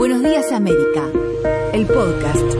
Buenos 0.00 0.22
días 0.22 0.50
América, 0.50 1.10
el 1.74 1.84
podcast. 1.84 2.54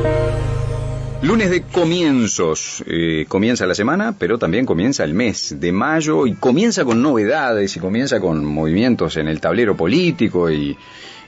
Lunes 1.22 1.48
de 1.48 1.62
comienzos. 1.62 2.84
Eh, 2.86 3.24
comienza 3.28 3.64
la 3.64 3.74
semana, 3.74 4.14
pero 4.18 4.36
también 4.36 4.66
comienza 4.66 5.04
el 5.04 5.14
mes 5.14 5.58
de 5.58 5.72
mayo 5.72 6.26
y 6.26 6.34
comienza 6.34 6.84
con 6.84 7.00
novedades 7.00 7.74
y 7.74 7.80
comienza 7.80 8.20
con 8.20 8.44
movimientos 8.44 9.16
en 9.16 9.26
el 9.26 9.40
tablero 9.40 9.74
político 9.74 10.50
y, 10.50 10.76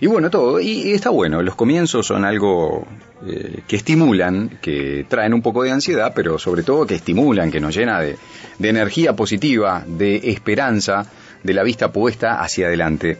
y 0.02 0.06
bueno, 0.06 0.28
todo. 0.28 0.60
Y, 0.60 0.92
está 0.92 1.08
bueno, 1.08 1.40
los 1.40 1.54
comienzos 1.54 2.08
son 2.08 2.26
algo 2.26 2.86
eh, 3.26 3.62
que 3.66 3.76
estimulan, 3.76 4.58
que 4.60 5.06
traen 5.08 5.32
un 5.32 5.40
poco 5.40 5.62
de 5.62 5.70
ansiedad, 5.70 6.12
pero 6.14 6.38
sobre 6.38 6.62
todo 6.62 6.86
que 6.86 6.96
estimulan, 6.96 7.50
que 7.50 7.58
nos 7.58 7.74
llena 7.74 8.00
de, 8.00 8.18
de 8.58 8.68
energía 8.68 9.16
positiva, 9.16 9.82
de 9.86 10.30
esperanza, 10.30 11.06
de 11.42 11.54
la 11.54 11.62
vista 11.62 11.90
puesta 11.90 12.42
hacia 12.42 12.66
adelante. 12.66 13.16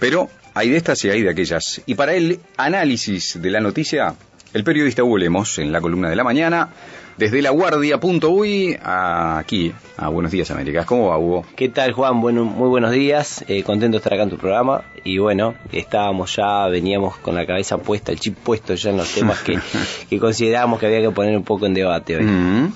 Pero 0.00 0.30
hay 0.54 0.70
de 0.70 0.76
estas 0.76 1.04
y 1.04 1.10
hay 1.10 1.22
de 1.22 1.30
aquellas. 1.30 1.82
Y 1.86 1.94
para 1.94 2.14
el 2.14 2.40
análisis 2.56 3.40
de 3.40 3.50
la 3.50 3.60
noticia, 3.60 4.14
el 4.52 4.64
periodista 4.64 5.02
Hugo 5.02 5.18
Lemos, 5.18 5.58
en 5.58 5.72
la 5.72 5.80
columna 5.80 6.10
de 6.10 6.16
la 6.16 6.24
mañana, 6.24 6.68
desde 7.16 7.42
la 7.42 7.50
guardia.uy 7.50 8.78
aquí, 8.82 9.72
a 9.96 10.08
Buenos 10.08 10.32
Días 10.32 10.50
Américas. 10.50 10.86
¿Cómo 10.86 11.08
va, 11.08 11.18
Hugo? 11.18 11.44
¿Qué 11.56 11.68
tal, 11.68 11.92
Juan? 11.92 12.20
Bueno, 12.20 12.44
muy 12.44 12.68
buenos 12.68 12.90
días. 12.90 13.44
Eh, 13.48 13.62
contento 13.62 13.96
de 13.96 13.98
estar 13.98 14.14
acá 14.14 14.24
en 14.24 14.30
tu 14.30 14.38
programa. 14.38 14.82
Y 15.04 15.18
bueno, 15.18 15.54
estábamos 15.72 16.36
ya, 16.36 16.68
veníamos 16.68 17.16
con 17.18 17.34
la 17.34 17.46
cabeza 17.46 17.78
puesta, 17.78 18.12
el 18.12 18.20
chip 18.20 18.36
puesto 18.36 18.74
ya 18.74 18.90
en 18.90 18.96
los 18.96 19.12
temas 19.12 19.40
que, 19.40 19.58
que 20.10 20.18
considerábamos 20.18 20.80
que 20.80 20.86
había 20.86 21.00
que 21.00 21.10
poner 21.10 21.36
un 21.36 21.44
poco 21.44 21.66
en 21.66 21.74
debate 21.74 22.16
hoy. 22.16 22.24
Mm. 22.24 22.72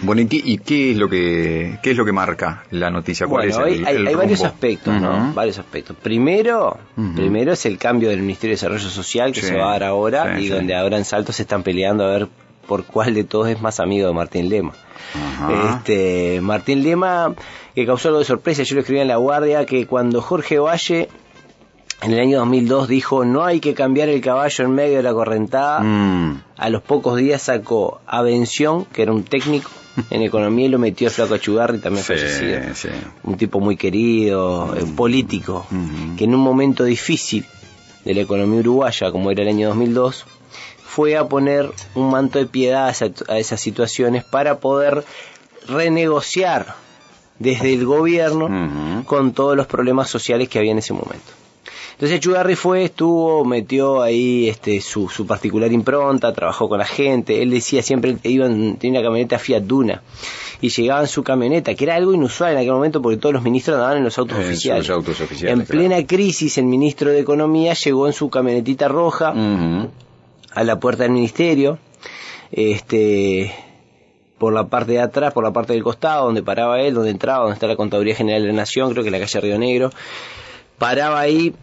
Bueno, 0.00 0.20
¿y, 0.22 0.26
qué, 0.26 0.40
y 0.44 0.58
qué 0.58 0.90
es 0.90 0.96
lo 0.98 1.08
que 1.08 1.78
qué 1.82 1.92
es 1.92 1.96
lo 1.96 2.04
que 2.04 2.12
marca 2.12 2.64
la 2.70 2.90
noticia? 2.90 3.26
¿Cuál 3.26 3.48
Bueno, 3.48 3.66
es 3.66 3.72
hay, 3.72 3.78
el- 3.80 3.86
hay- 3.86 3.96
el 3.96 4.06
hay 4.08 4.14
varios 4.14 4.44
aspectos, 4.44 5.00
¿no? 5.00 5.32
Varios 5.32 5.58
aspectos. 5.58 5.96
Primero, 6.02 6.76
primero 7.14 7.52
es 7.52 7.64
el 7.66 7.78
cambio 7.78 8.10
del 8.10 8.20
Ministerio 8.20 8.50
de 8.52 8.56
Desarrollo 8.56 8.88
Social 8.90 9.32
que 9.32 9.40
Sí, 9.40 9.46
se 9.48 9.56
va 9.56 9.68
a 9.68 9.72
dar 9.72 9.84
ahora 9.84 10.36
sí, 10.36 10.42
y 10.44 10.48
sí. 10.48 10.52
donde 10.52 10.74
ahora 10.74 10.98
en 10.98 11.04
Salto 11.06 11.32
se 11.32 11.42
están 11.42 11.62
peleando 11.62 12.04
a 12.04 12.10
ver 12.10 12.28
por 12.66 12.84
cuál 12.84 13.14
de 13.14 13.24
todos 13.24 13.48
es 13.48 13.60
más 13.62 13.80
amigo 13.80 14.06
de 14.08 14.12
Martín 14.14 14.48
Lema. 14.50 14.72
Este, 15.76 16.40
Martín 16.42 16.82
Lema, 16.82 17.34
que 17.74 17.86
causó 17.86 18.08
algo 18.08 18.18
de 18.18 18.24
sorpresa, 18.24 18.62
yo 18.64 18.74
lo 18.74 18.80
escribí 18.80 19.00
en 19.00 19.08
La 19.08 19.16
Guardia, 19.16 19.64
que 19.66 19.86
cuando 19.86 20.20
Jorge 20.20 20.58
Valle 20.58 21.08
en 22.02 22.12
el 22.12 22.20
año 22.20 22.38
2002 22.40 22.88
dijo 22.88 23.24
no 23.24 23.44
hay 23.44 23.60
que 23.60 23.72
cambiar 23.74 24.08
el 24.08 24.20
caballo 24.20 24.64
en 24.64 24.70
medio 24.74 24.96
de 24.98 25.02
la 25.02 25.12
correntada, 25.12 25.80
Mm. 25.80 26.42
a 26.56 26.68
los 26.68 26.82
pocos 26.82 27.16
días 27.16 27.42
sacó 27.42 28.00
a 28.06 28.20
Bención, 28.22 28.84
que 28.86 29.02
era 29.02 29.12
un 29.12 29.22
técnico 29.24 29.70
en 30.10 30.22
economía, 30.22 30.66
y 30.66 30.68
lo 30.68 30.78
metió 30.78 31.08
a 31.08 31.10
Flaco 31.10 31.36
Chugarri, 31.38 31.78
también 31.78 32.04
Sí, 32.04 32.12
fallecido. 32.14 32.74
sí. 32.74 32.88
Un 33.24 33.36
tipo 33.36 33.60
muy 33.60 33.76
querido, 33.76 34.74
eh, 34.76 34.84
político, 34.96 35.66
Ujú. 35.70 36.16
que 36.16 36.24
en 36.24 36.34
un 36.34 36.40
momento 36.40 36.84
difícil 36.84 37.44
de 38.04 38.14
la 38.14 38.20
economía 38.22 38.60
uruguaya, 38.60 39.10
como 39.10 39.30
era 39.30 39.42
el 39.42 39.48
año 39.48 39.68
2002, 39.68 40.24
fue 40.84 41.16
a 41.16 41.24
poner 41.28 41.70
un 41.94 42.10
manto 42.10 42.38
de 42.38 42.46
piedad 42.46 42.86
a, 42.86 42.90
esa- 42.90 43.10
a 43.28 43.38
esas 43.38 43.60
situaciones 43.60 44.24
para 44.24 44.58
poder 44.60 45.04
renegociar 45.68 46.74
desde 47.38 47.74
el 47.74 47.84
gobierno 47.84 48.46
Ujú. 48.46 49.04
con 49.04 49.32
todos 49.32 49.56
los 49.56 49.66
problemas 49.66 50.08
sociales 50.08 50.48
que 50.48 50.58
había 50.58 50.72
en 50.72 50.78
ese 50.78 50.92
momento. 50.94 51.32
Entonces 51.96 52.20
Chugarri 52.20 52.56
fue, 52.56 52.84
estuvo, 52.84 53.42
metió 53.46 54.02
ahí 54.02 54.48
este, 54.50 54.82
su, 54.82 55.08
su 55.08 55.26
particular 55.26 55.72
impronta, 55.72 56.34
trabajó 56.34 56.68
con 56.68 56.78
la 56.78 56.84
gente. 56.84 57.40
Él 57.40 57.48
decía 57.50 57.82
siempre, 57.82 58.18
iban, 58.22 58.76
tenía 58.76 59.00
una 59.00 59.08
camioneta 59.08 59.38
Fiat 59.38 59.62
Duna 59.62 60.02
y 60.60 60.68
llegaba 60.68 61.00
en 61.00 61.06
su 61.06 61.22
camioneta, 61.22 61.74
que 61.74 61.84
era 61.84 61.94
algo 61.94 62.12
inusual 62.12 62.52
en 62.52 62.58
aquel 62.58 62.72
momento 62.72 63.00
porque 63.00 63.16
todos 63.16 63.32
los 63.34 63.42
ministros 63.42 63.76
andaban 63.76 63.96
en 63.98 64.04
los 64.04 64.18
autos 64.18 64.36
En 64.38 64.44
oficiales. 64.44 64.84
sus 64.86 64.94
autos 64.94 65.20
oficiales, 65.22 65.58
En 65.58 65.64
claro. 65.64 65.80
plena 65.88 66.06
crisis, 66.06 66.58
el 66.58 66.66
ministro 66.66 67.10
de 67.10 67.20
Economía 67.20 67.72
llegó 67.72 68.06
en 68.06 68.12
su 68.12 68.28
camionetita 68.28 68.88
roja 68.88 69.32
a 70.52 70.64
la 70.64 70.78
puerta 70.78 71.04
del 71.04 71.12
ministerio, 71.12 71.78
este, 72.52 73.54
por 74.38 74.52
la 74.52 74.68
parte 74.68 74.92
de 74.92 75.00
atrás, 75.00 75.32
por 75.32 75.44
la 75.44 75.52
parte 75.52 75.72
del 75.72 75.82
costado, 75.82 76.26
donde 76.26 76.42
paraba 76.42 76.78
él, 76.80 76.92
donde 76.94 77.10
entraba, 77.10 77.40
donde 77.44 77.54
está 77.54 77.66
la 77.66 77.76
Contaduría 77.76 78.14
General 78.14 78.42
de 78.42 78.48
la 78.48 78.54
Nación, 78.54 78.92
creo 78.92 79.02
que 79.02 79.10
la 79.10 79.18
calle 79.18 79.40
Río 79.40 79.58
Negro, 79.58 79.90
paraba 80.78 81.20
ahí 81.20 81.54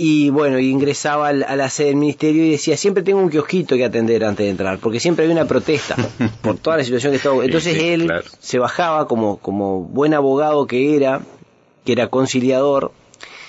y 0.00 0.30
bueno, 0.30 0.60
ingresaba 0.60 1.26
al- 1.28 1.42
a 1.42 1.56
la 1.56 1.68
sede 1.70 1.88
del 1.88 1.96
ministerio 1.96 2.44
y 2.44 2.50
decía, 2.52 2.76
siempre 2.76 3.02
tengo 3.02 3.18
un 3.20 3.30
kiosquito 3.30 3.74
que 3.74 3.84
atender 3.84 4.24
antes 4.24 4.46
de 4.46 4.50
entrar, 4.50 4.78
porque 4.78 5.00
siempre 5.00 5.24
hay 5.26 5.32
una 5.32 5.44
protesta 5.46 5.96
por 6.40 6.56
toda 6.56 6.76
la 6.76 6.84
situación 6.84 7.10
que 7.12 7.16
estaba. 7.16 7.44
Entonces 7.44 7.74
Sí, 7.74 7.80
sí, 7.80 7.88
él 7.88 8.04
claro. 8.06 8.24
se 8.38 8.58
bajaba 8.60 9.08
como, 9.08 9.38
como 9.38 9.80
buen 9.82 10.14
abogado 10.14 10.66
que 10.68 10.94
era, 10.94 11.22
que 11.84 11.92
era 11.92 12.06
conciliador, 12.06 12.92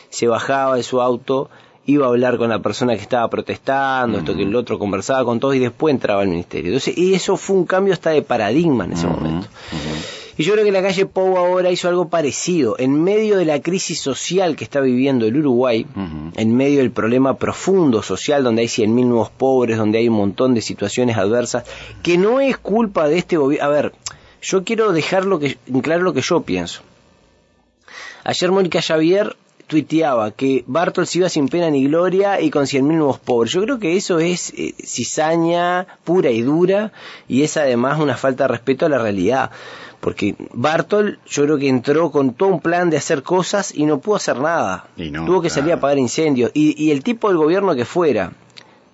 se 0.09 0.27
bajaba 0.27 0.75
de 0.75 0.81
su 0.83 1.01
auto, 1.01 1.51
iba 1.85 2.07
a 2.07 2.09
hablar 2.09 2.37
con 2.39 2.49
la 2.49 2.59
persona 2.59 2.95
que 2.95 3.01
estaba 3.03 3.27
protestando, 3.29 4.17
esto 4.17 4.35
que 4.35 4.41
el 4.43 4.55
otro 4.55 4.79
conversaba 4.79 5.23
con 5.25 5.39
todos 5.39 5.55
y 5.55 5.59
después 5.59 5.93
entraba 5.93 6.21
al 6.23 6.29
ministerio. 6.29 6.69
Entonces, 6.71 6.97
y 6.97 7.13
eso 7.13 7.37
fue 7.37 7.57
un 7.57 7.65
cambio 7.65 7.93
hasta 7.93 8.09
de 8.09 8.21
paradigma 8.23 8.85
en 8.85 8.93
ese 8.93 9.05
momento. 9.07 9.47
Y 10.39 10.43
yo 10.43 10.53
creo 10.53 10.63
que 10.63 10.71
la 10.71 10.81
calle 10.81 11.05
Pou 11.05 11.37
ahora 11.37 11.69
hizo 11.69 11.89
algo 11.89 12.07
parecido. 12.07 12.77
En 12.79 13.03
medio 13.03 13.35
de 13.35 13.43
la 13.43 13.61
crisis 13.61 13.99
social 13.99 14.55
que 14.55 14.63
está 14.63 14.79
viviendo 14.79 15.25
el 15.25 15.35
Uruguay, 15.35 15.85
en 16.37 16.55
medio 16.55 16.77
del 16.77 16.91
problema 16.91 17.37
profundo 17.37 18.01
social 18.01 18.41
donde 18.41 18.61
hay 18.61 18.69
100.000 18.69 19.05
nuevos 19.05 19.29
pobres, 19.31 19.77
donde 19.77 19.97
hay 19.97 20.07
un 20.07 20.15
montón 20.15 20.53
de 20.53 20.61
situaciones 20.61 21.17
adversas, 21.17 21.65
que 22.03 22.17
no 22.17 22.39
es 22.39 22.57
culpa 22.57 23.09
de 23.09 23.17
este 23.17 23.35
gobierno. 23.35 23.65
A 23.65 23.69
ver, 23.69 23.91
yo 24.41 24.63
quiero 24.63 24.93
dejar 24.93 25.25
lo 25.25 25.39
que, 25.39 25.57
claro 25.83 26.03
lo 26.03 26.13
que 26.13 26.21
yo 26.21 26.39
pienso. 26.39 26.83
Ayer 28.23 28.49
Mónica 28.49 28.81
Javier 28.81 29.35
tuiteaba 29.69 30.31
que 30.31 30.65
Bartol 30.67 31.07
se 31.07 31.19
iba 31.19 31.29
sin 31.29 31.47
pena 31.47 31.69
ni 31.69 31.85
gloria 31.85 32.41
y 32.41 32.49
con 32.49 32.65
100.000 32.65 32.81
nuevos 32.81 33.19
pobres. 33.19 33.53
Yo 33.53 33.61
creo 33.61 33.79
que 33.79 33.95
eso 33.95 34.19
es 34.19 34.51
eh, 34.57 34.73
cizaña 34.83 35.87
pura 36.03 36.31
y 36.31 36.41
dura 36.41 36.91
y 37.27 37.43
es 37.43 37.55
además 37.55 37.99
una 37.99 38.17
falta 38.17 38.45
de 38.45 38.47
respeto 38.49 38.87
a 38.87 38.89
la 38.89 38.97
realidad. 38.97 39.51
Porque 39.99 40.35
Bartol 40.53 41.19
yo 41.27 41.43
creo 41.43 41.57
que 41.57 41.69
entró 41.69 42.09
con 42.09 42.33
todo 42.33 42.49
un 42.49 42.61
plan 42.61 42.89
de 42.89 42.97
hacer 42.97 43.21
cosas 43.21 43.73
y 43.75 43.85
no 43.85 43.99
pudo 43.99 44.15
hacer 44.15 44.39
nada. 44.39 44.87
Y 44.97 45.11
no, 45.11 45.25
Tuvo 45.25 45.41
que 45.41 45.49
salir 45.49 45.71
a 45.71 45.75
apagar 45.75 45.99
incendios. 45.99 46.51
Y, 46.53 46.81
y 46.83 46.91
el 46.91 47.03
tipo 47.03 47.27
del 47.27 47.37
gobierno 47.37 47.75
que 47.75 47.85
fuera, 47.85 48.31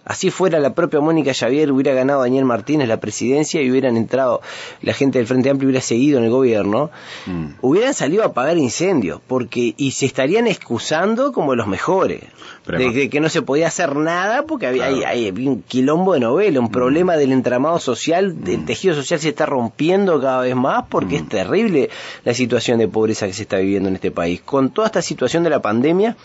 así 0.06 0.30
fuera 0.32 0.60
la 0.60 0.74
propia 0.74 1.00
Mónica 1.02 1.34
Javier, 1.34 1.72
hubiera 1.72 1.94
ganado 1.94 2.22
Daniel 2.22 2.46
Martínez 2.46 2.88
la 2.88 3.00
presidencia 3.00 3.62
y 3.62 3.70
hubieran 3.72 3.98
entrado, 3.98 4.42
la 4.82 4.94
gente 4.94 5.18
del 5.18 5.28
Frente 5.28 5.50
Amplio 5.50 5.68
hubiera 5.70 5.82
seguido 5.82 6.20
en 6.20 6.26
el 6.26 6.30
gobierno, 6.30 6.92
Mm. 7.26 7.46
hubieran 7.62 7.94
salido 7.94 8.24
a 8.24 8.28
apagar 8.28 8.58
incendios, 8.58 9.20
porque, 9.28 9.74
y 9.78 9.92
se 9.92 10.06
estarían 10.06 10.48
excusando 10.48 11.32
como 11.32 11.56
los 11.56 11.68
mejores, 11.68 12.22
de, 12.68 13.10
que 13.10 13.20
no 13.20 13.30
se 13.30 13.42
podía 13.42 13.68
hacer 13.68 13.96
nada 13.96 14.44
porque 14.46 14.68
había, 14.68 14.88
Claro. 14.88 14.96
hay, 14.98 15.04
hay- 15.04 15.28
había 15.30 15.50
un 15.50 15.62
quilombo 15.64 16.14
de 16.14 16.20
novela, 16.20 16.60
un 16.60 16.72
problema 16.72 17.16
del 17.18 17.32
entramado 17.32 17.80
social, 17.80 18.44
del 18.44 18.66
tejido 18.66 18.96
social 18.96 19.20
se 19.20 19.30
está 19.30 19.46
rompiendo 19.46 20.20
cada 20.22 20.42
vez 20.42 20.56
más 20.56 20.86
porque 20.90 21.16
es 21.18 21.28
terrible 21.30 21.90
la 22.24 22.34
situación 22.34 22.80
de 22.80 22.88
pobreza 22.88 23.28
que 23.28 23.34
se 23.34 23.44
está 23.44 23.58
viviendo 23.58 23.90
en 23.90 23.96
este 23.96 24.12
país. 24.12 24.42
Con 24.42 24.70
toda 24.70 24.88
esta 24.88 25.02
situación 25.02 25.44
de 25.44 25.50
la 25.50 25.62
pandemia, 25.62 26.16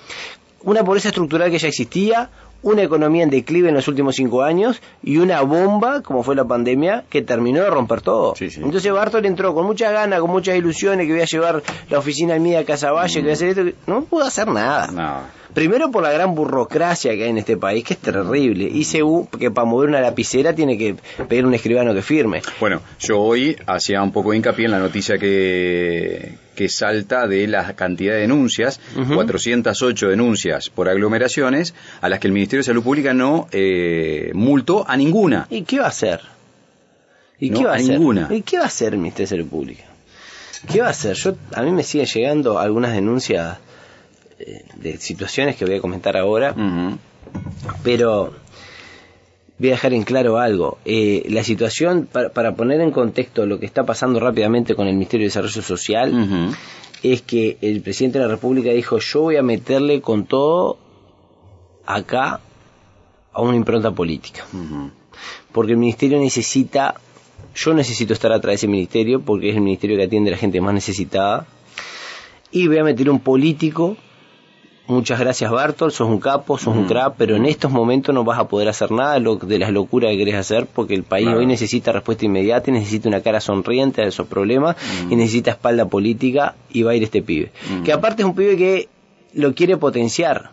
una 0.63 0.85
pobreza 0.85 1.09
estructural 1.09 1.51
que 1.51 1.59
ya 1.59 1.69
existía, 1.69 2.31
una 2.63 2.83
economía 2.83 3.23
en 3.23 3.31
declive 3.31 3.69
en 3.69 3.75
los 3.75 3.89
últimos 3.89 4.17
cinco 4.17 4.43
años 4.43 4.81
y 5.03 5.17
una 5.19 5.41
bomba, 5.43 6.03
como 6.03 6.23
fue 6.23 6.35
la 6.35 6.45
pandemia, 6.45 7.05
que 7.09 7.23
terminó 7.23 7.63
de 7.63 7.71
romper 7.71 8.03
todo. 8.03 8.35
Sí, 8.37 8.51
sí. 8.51 8.61
Entonces 8.63 8.93
Bartol 8.93 9.27
entró 9.27 9.55
con 9.55 9.67
muchas 9.67 9.93
ganas, 9.93 10.21
con 10.21 10.31
muchas 10.31 10.57
ilusiones, 10.57 11.07
que 11.07 11.13
voy 11.13 11.23
a 11.23 11.27
llevar 11.27 11.63
la 11.89 11.99
oficina 11.99 12.39
MIDA 12.39 12.61
a 12.61 12.65
Casaballe, 12.65 13.15
que 13.15 13.23
voy 13.23 13.31
a 13.31 13.35
hacer 13.35 13.49
esto, 13.59 13.79
no 13.87 14.05
pudo 14.05 14.25
hacer 14.25 14.49
nada. 14.49 14.89
No. 14.89 15.41
Primero 15.55 15.91
por 15.91 16.03
la 16.03 16.13
gran 16.13 16.35
burocracia 16.35 17.13
que 17.15 17.25
hay 17.25 17.31
en 17.31 17.39
este 17.39 17.57
país, 17.57 17.85
que 17.85 17.95
es 17.95 18.01
terrible. 18.01 18.71
Y 18.73 18.85
que 19.39 19.51
para 19.51 19.65
mover 19.65 19.89
una 19.89 20.01
lapicera 20.01 20.55
tiene 20.55 20.79
que 20.79 20.97
pedir 21.29 21.45
un 21.45 21.55
escribano 21.55 21.93
que 21.93 22.03
firme. 22.03 22.43
Bueno, 22.61 22.81
yo 23.01 23.19
hoy 23.19 23.57
hacía 23.67 24.03
un 24.03 24.13
poco 24.13 24.31
de 24.31 24.37
hincapié 24.37 24.67
en 24.67 24.71
la 24.71 24.79
noticia 24.79 25.19
que, 25.19 26.35
que 26.61 26.69
salta 26.69 27.27
de 27.27 27.47
la 27.47 27.75
cantidad 27.75 28.13
de 28.13 28.21
denuncias, 28.21 28.81
Ujú. 28.95 29.15
408 29.15 30.09
denuncias 30.11 30.69
por 30.69 30.91
aglomeraciones, 30.91 31.73
a 32.03 32.11
las 32.11 32.19
que 32.21 32.27
el 32.27 32.35
Ministerio 32.35 32.61
de 32.61 32.65
Salud 32.65 32.83
Pública 32.83 33.15
no 33.15 33.49
eh, 33.51 34.31
multó 34.35 34.85
a 34.87 34.95
ninguna. 34.99 35.47
¿Y 35.49 35.63
qué 35.63 35.79
va 35.79 35.87
a 35.87 35.89
hacer? 35.89 36.21
¿Y 37.39 37.49
No, 37.49 37.59
qué 37.61 37.65
va 37.65 37.71
a 37.71 37.75
a 37.75 37.77
hacer? 37.79 37.91
ninguna. 37.99 38.29
¿Y 38.31 38.43
qué 38.43 38.59
va 38.59 38.65
a 38.65 38.67
hacer 38.67 38.93
el 38.93 38.99
Ministerio 38.99 39.25
de 39.25 39.37
Salud 39.39 39.49
Pública? 39.51 39.85
¿Qué 40.71 40.83
va 40.83 40.89
a 40.89 40.91
hacer? 40.91 41.17
Yo, 41.17 41.35
a 41.55 41.63
mí 41.63 41.71
me 41.73 41.83
siguen 41.83 42.07
llegando 42.07 42.59
algunas 42.59 42.93
denuncias 42.93 43.57
eh, 44.39 44.67
de 44.77 44.99
situaciones 44.99 45.57
que 45.57 45.65
voy 45.65 45.77
a 45.77 45.81
comentar 45.81 46.15
ahora, 46.19 46.55
pero 47.83 48.35
voy 49.61 49.69
a 49.69 49.73
dejar 49.73 49.93
en 49.93 50.05
claro 50.05 50.39
algo. 50.39 50.79
Eh, 50.87 51.27
la 51.29 51.45
situación, 51.45 52.09
para, 52.11 52.31
para 52.31 52.55
poner 52.55 52.81
en 52.81 52.91
contexto 52.91 53.45
lo 53.45 53.61
que 53.61 53.67
está 53.67 53.85
pasando 53.85 54.19
rápidamente 54.19 54.75
con 54.75 54.87
el 54.87 54.95
Ministerio 54.95 55.25
de 55.25 55.29
Desarrollo 55.29 55.63
Social, 55.63 56.51
es 57.03 57.21
que 57.21 57.59
el 57.61 57.83
presidente 57.83 58.19
de 58.19 58.25
la 58.25 58.31
República 58.31 58.71
dijo, 58.71 58.99
yo 58.99 59.21
voy 59.21 59.37
a 59.37 59.43
meterle 59.43 60.01
con 60.01 60.25
todo 60.25 60.79
acá 61.85 62.41
a 63.33 63.43
una 63.43 63.55
impronta 63.55 63.91
política. 63.91 64.47
Porque 65.53 65.73
el 65.73 65.79
ministerio 65.79 66.19
necesita, 66.19 66.95
yo 67.55 67.75
necesito 67.75 68.15
estar 68.15 68.33
atrás 68.33 68.53
de 68.53 68.57
ese 68.57 68.69
ministerio 68.69 69.21
porque 69.21 69.51
es 69.51 69.57
el 69.57 69.63
ministerio 69.63 69.99
que 69.99 70.05
atiende 70.05 70.31
a 70.31 70.33
la 70.33 70.39
gente 70.39 70.59
más 70.63 70.73
necesitada. 70.73 71.47
Y 72.51 72.67
voy 72.67 72.79
a 72.79 72.85
meter 72.85 73.11
un 73.11 73.21
político 73.21 73.99
muchas 74.91 75.19
gracias 75.21 75.51
Bartol, 75.51 75.93
sos 75.93 76.09
un 76.09 76.21
capo, 76.21 76.59
sos 76.59 76.77
un 76.77 76.87
crack, 76.87 77.15
pero 77.17 77.37
en 77.37 77.47
estos 77.47 77.71
momentos 77.71 78.15
no 78.15 78.25
vas 78.25 78.39
a 78.39 78.49
poder 78.49 78.69
hacer 78.69 78.91
nada 78.91 79.19
de, 79.19 79.39
de 79.47 79.59
las 79.59 79.71
locuras 79.71 80.11
que 80.11 80.19
querés 80.19 80.35
hacer 80.35 80.67
porque 80.67 80.95
el 80.95 81.05
país 81.05 81.29
hoy 81.29 81.47
necesita 81.47 81.93
respuesta 81.93 82.25
inmediata 82.25 82.71
y 82.71 82.75
necesita 82.75 83.09
una 83.09 83.21
cara 83.21 83.41
sonriente 83.41 84.03
a 84.03 84.07
esos 84.07 84.27
problemas 84.27 84.77
y 85.09 85.17
necesita 85.17 85.53
espalda 85.53 85.87
política 85.87 86.55
y 86.71 86.83
va 86.83 86.93
a 86.93 86.95
ir 86.95 87.03
este 87.03 87.23
pibe. 87.23 87.51
Que 87.85 87.93
aparte 87.93 88.23
es 88.23 88.29
un 88.29 88.35
pibe 88.35 88.57
que 88.57 88.89
lo 89.35 89.55
quiere 89.55 89.77
potenciar 89.77 90.51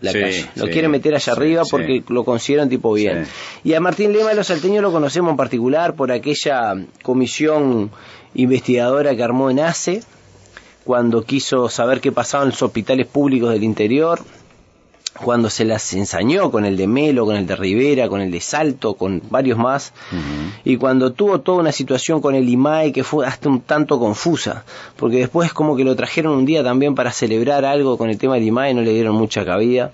la 0.00 0.12
calle. 0.12 0.46
Lo 0.56 0.66
quiere 0.66 0.88
meter 0.88 1.14
allá 1.14 1.32
arriba 1.32 1.62
porque 1.70 2.04
lo 2.08 2.24
consideran 2.24 2.68
tipo 2.68 2.92
bien. 2.92 3.26
Y 3.64 3.74
a 3.74 3.80
Martín 3.80 4.12
Lema 4.12 4.34
los 4.34 4.48
salteños 4.48 4.82
lo 4.82 4.92
conocemos 4.92 5.30
en 5.30 5.36
particular 5.36 5.94
por 5.94 6.12
aquella 6.12 6.74
comisión 7.02 7.90
investigadora 8.34 9.16
que 9.16 9.22
armó 9.22 9.50
en 9.50 9.60
ACE 9.60 10.02
cuando 10.86 11.24
quiso 11.24 11.68
saber 11.68 12.00
qué 12.00 12.12
pasaba 12.12 12.44
en 12.44 12.50
los 12.50 12.62
hospitales 12.62 13.08
públicos 13.08 13.50
del 13.50 13.64
interior, 13.64 14.20
cuando 15.24 15.50
se 15.50 15.64
las 15.64 15.92
ensañó 15.94 16.52
con 16.52 16.64
el 16.64 16.76
de 16.76 16.86
Melo, 16.86 17.26
con 17.26 17.34
el 17.34 17.44
de 17.44 17.56
Rivera, 17.56 18.08
con 18.08 18.20
el 18.20 18.30
de 18.30 18.40
Salto, 18.40 18.94
con 18.94 19.20
varios 19.28 19.58
más, 19.58 19.92
y 20.64 20.76
cuando 20.76 21.12
tuvo 21.12 21.40
toda 21.40 21.58
una 21.58 21.72
situación 21.72 22.20
con 22.20 22.36
el 22.36 22.48
IMAE 22.48 22.92
que 22.92 23.02
fue 23.02 23.26
hasta 23.26 23.48
un 23.48 23.62
tanto 23.62 23.98
confusa, 23.98 24.64
porque 24.96 25.18
después 25.18 25.52
como 25.52 25.74
que 25.74 25.82
lo 25.82 25.96
trajeron 25.96 26.34
un 26.34 26.46
día 26.46 26.62
también 26.62 26.94
para 26.94 27.10
celebrar 27.10 27.64
algo 27.64 27.98
con 27.98 28.08
el 28.08 28.16
tema 28.16 28.34
del 28.34 28.44
IMAE, 28.44 28.74
no 28.74 28.82
le 28.82 28.92
dieron 28.92 29.16
mucha 29.16 29.44
cabida. 29.44 29.90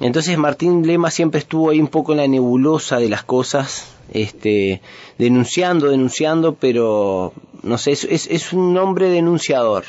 Entonces 0.00 0.36
Martín 0.36 0.84
Lema 0.84 1.12
siempre 1.12 1.38
estuvo 1.38 1.70
ahí 1.70 1.80
un 1.80 1.88
poco 1.88 2.10
en 2.10 2.18
la 2.18 2.26
nebulosa 2.26 2.98
de 2.98 3.08
las 3.08 3.22
cosas, 3.22 3.92
este, 4.12 4.80
denunciando, 5.16 5.90
denunciando, 5.90 6.54
pero 6.54 7.32
no 7.62 7.78
sé, 7.78 7.92
es, 7.92 8.04
es 8.04 8.52
un 8.52 8.76
hombre 8.76 9.10
denunciador 9.10 9.84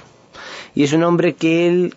y 0.80 0.84
es 0.84 0.94
un 0.94 1.04
hombre 1.04 1.34
que 1.34 1.68
él 1.68 1.94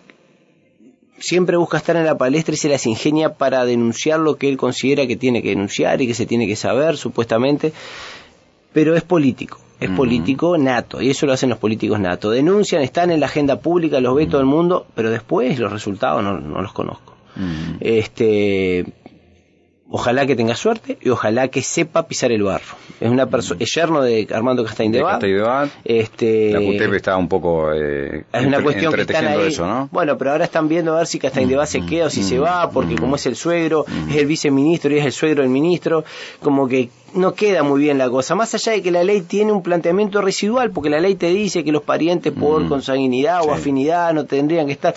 siempre 1.17 1.55
busca 1.55 1.77
estar 1.77 1.95
en 1.95 2.03
la 2.03 2.17
palestra 2.17 2.53
y 2.53 2.57
se 2.57 2.67
las 2.67 2.85
ingenia 2.85 3.35
para 3.35 3.63
denunciar 3.63 4.19
lo 4.19 4.35
que 4.35 4.49
él 4.49 4.57
considera 4.57 5.07
que 5.07 5.15
tiene 5.15 5.41
que 5.41 5.51
denunciar 5.51 6.01
y 6.01 6.07
que 6.07 6.13
se 6.13 6.25
tiene 6.25 6.47
que 6.47 6.57
saber, 6.57 6.97
supuestamente, 6.97 7.71
pero 8.73 8.93
es 8.97 9.03
político. 9.03 9.57
Es 9.79 9.89
político 9.89 10.57
nato, 10.57 11.01
y 11.01 11.11
eso 11.11 11.25
lo 11.25 11.31
hacen 11.31 11.49
los 11.49 11.59
políticos 11.59 11.97
nato. 11.97 12.29
Denuncian, 12.29 12.81
están 12.81 13.09
en 13.09 13.21
la 13.21 13.27
agenda 13.27 13.57
pública, 13.61 14.01
los 14.01 14.15
ve 14.15 14.25
todo 14.25 14.41
el 14.41 14.47
mundo, 14.47 14.85
pero 14.95 15.11
después 15.11 15.57
los 15.59 15.71
resultados 15.71 16.21
no, 16.21 16.41
no 16.41 16.61
los 16.61 16.73
conozco. 16.73 17.15
Este, 17.79 18.85
Ojalá 19.95 20.25
que 20.25 20.35
tenga 20.35 20.55
suerte 20.55 20.97
y 21.01 21.09
ojalá 21.09 21.49
que 21.49 21.61
sepa 21.61 22.07
pisar 22.07 22.31
el 22.31 22.41
barro. 22.41 22.75
Es 22.99 23.11
una 23.11 23.27
persona, 23.27 23.59
es 23.61 23.75
yerno 23.75 24.01
de 24.01 24.27
Armando 24.33 24.65
Castaín 24.65 24.91
de, 24.91 24.97
de 24.97 25.69
Este, 25.85 26.51
la 26.51 26.61
UTEP 26.61 26.93
está 26.95 27.15
un 27.15 27.27
poco 27.27 27.71
eh, 27.71 28.25
es 28.33 28.43
una 28.43 28.63
cuestión 28.63 28.91
que 28.91 29.01
están 29.01 29.27
ahí. 29.27 29.49
Eso, 29.49 29.67
¿no? 29.67 29.89
Bueno, 29.91 30.17
pero 30.17 30.31
ahora 30.31 30.45
están 30.45 30.67
viendo 30.67 30.95
a 30.95 30.97
ver 30.97 31.05
si 31.05 31.19
Castaín 31.19 31.47
de 31.47 31.63
se 31.67 31.85
queda 31.85 32.07
o 32.07 32.09
si 32.09 32.23
se 32.23 32.39
va, 32.39 32.71
porque 32.71 32.95
como 32.95 33.17
es 33.17 33.27
el 33.27 33.35
suegro, 33.35 33.85
es 34.09 34.15
el 34.15 34.25
viceministro 34.25 34.91
y 34.91 34.97
es 34.97 35.05
el 35.05 35.11
suegro 35.11 35.43
del 35.43 35.51
ministro, 35.51 36.03
como 36.41 36.67
que 36.67 36.89
no 37.15 37.33
queda 37.33 37.63
muy 37.63 37.81
bien 37.81 37.97
la 37.97 38.09
cosa. 38.09 38.35
Más 38.35 38.53
allá 38.53 38.73
de 38.73 38.81
que 38.81 38.91
la 38.91 39.03
ley 39.03 39.21
tiene 39.21 39.51
un 39.51 39.63
planteamiento 39.63 40.21
residual, 40.21 40.71
porque 40.71 40.89
la 40.89 40.99
ley 40.99 41.15
te 41.15 41.27
dice 41.27 41.63
que 41.63 41.71
los 41.71 41.83
parientes 41.83 42.33
por 42.33 42.63
mm. 42.63 42.69
consanguinidad 42.69 43.41
o 43.43 43.53
afinidad 43.53 44.13
no 44.13 44.25
tendrían 44.25 44.67
que 44.67 44.73
estar. 44.73 44.93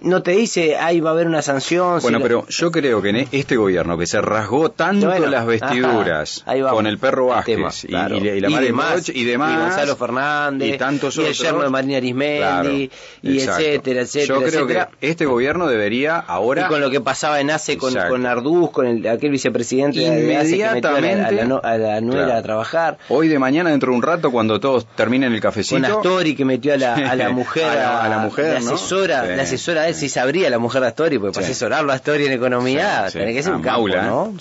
No 0.00 0.22
te 0.22 0.32
dice, 0.32 0.76
ahí 0.76 1.00
va 1.00 1.10
a 1.10 1.12
haber 1.12 1.26
una 1.26 1.42
sanción. 1.42 2.00
Bueno, 2.00 2.20
pero 2.20 2.46
yo 2.48 2.70
creo 2.70 3.02
que 3.02 3.10
en 3.10 3.16
e-, 3.16 3.28
este 3.32 3.56
gobierno 3.56 3.98
que 3.98 4.06
se 4.06 4.20
rasgó 4.20 4.70
tanto 4.70 5.08
las 5.18 5.46
vestiduras 5.46 6.44
con 6.70 6.86
el 6.86 6.98
perro 6.98 7.26
Vázquez 7.26 7.84
y, 7.84 7.92
la 7.92 8.08
demás, 8.08 9.08
y 9.08 9.24
demás, 9.24 9.52
y 9.52 9.56
Gonzalo 9.56 9.96
Fernández, 9.96 10.74
y 10.74 10.78
tantos 10.78 11.16
y 11.16 11.24
el 11.24 11.34
yerno 11.34 11.62
de 11.62 11.70
Marina 11.70 11.96
Arismendi, 11.98 12.90
y 13.22 13.40
etcétera, 13.40 14.02
etcétera. 14.02 14.40
Yo 14.40 14.44
creo 14.44 14.66
que 14.66 14.86
este 15.00 15.26
gobierno 15.26 15.66
debería 15.66 16.18
ahora. 16.18 16.66
Y 16.66 16.68
con 16.68 16.80
lo 16.80 16.90
que 16.90 17.00
pasaba 17.00 17.40
en 17.40 17.50
ACE 17.50 17.76
con, 17.76 17.94
con 17.94 18.26
Arduz, 18.26 18.70
con 18.70 18.86
el, 18.86 19.06
aquel 19.06 19.30
vicepresidente 19.30 20.00
de 20.00 20.36
ACE 20.36 20.58
que 20.58 20.68
metió 20.74 20.96
a 20.96 21.00
la, 21.00 21.26
a 21.26 21.32
la 21.32 21.57
nuera 22.00 22.38
a 22.38 22.42
trabajar. 22.42 22.98
Hoy 23.08 23.28
de 23.28 23.38
mañana, 23.38 23.70
dentro 23.70 23.92
de 23.92 23.96
un 23.96 24.02
rato, 24.02 24.30
cuando 24.30 24.60
todos 24.60 24.86
terminen 24.94 25.32
el 25.32 25.40
cafecito. 25.40 25.80
Con 25.80 25.84
Astori 25.84 26.34
que 26.34 26.44
metió 26.44 26.74
a 26.74 26.76
la, 26.76 26.94
a 26.94 27.16
la 27.16 27.30
mujer, 27.30 27.64
a, 27.64 28.08
la, 28.08 28.18
mujer, 28.18 28.52
la 28.52 28.58
asesora, 28.58 29.24
la 29.24 29.42
asesora 29.42 29.82
de 29.82 29.88
él, 29.88 29.94
si 29.94 30.08
sabría 30.08 30.50
la 30.50 30.58
mujer 30.58 30.82
de 30.82 30.88
Astori, 30.88 31.18
porque 31.18 31.34
para 31.34 31.46
asesorarlo 31.46 31.92
a 31.92 31.94
Astori 31.96 32.26
en 32.26 32.32
economía, 32.32 33.06
tiene 33.10 33.32
que 33.32 33.42
ser 33.42 33.54
un 33.54 33.62
capo, 33.62 33.88
¿no? 33.88 34.34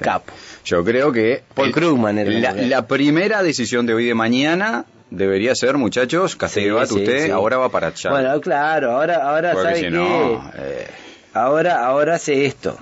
Capo. 0.00 0.32
Yo 0.64 0.84
creo 0.84 1.12
que 1.12 1.42
Paul 1.54 1.72
Krugman 1.72 2.18
era 2.18 2.52
la, 2.54 2.86
primera 2.86 3.42
decisión 3.42 3.86
de 3.86 3.94
hoy 3.94 4.06
de 4.06 4.14
mañana 4.14 4.84
debería 5.10 5.54
ser, 5.54 5.76
muchachos, 5.76 6.36
Castellbat, 6.36 6.90
usted 6.90 7.30
ahora 7.30 7.58
va 7.58 7.68
para 7.68 7.92
chat. 7.92 8.12
Bueno, 8.12 8.40
claro, 8.40 8.92
ahora, 8.92 9.28
ahora 9.28 9.54
sabe 9.54 9.80
que 9.80 9.88
eh. 9.88 10.86
ahora, 11.34 11.84
ahora 11.84 12.14
hace 12.14 12.46
esto 12.46 12.78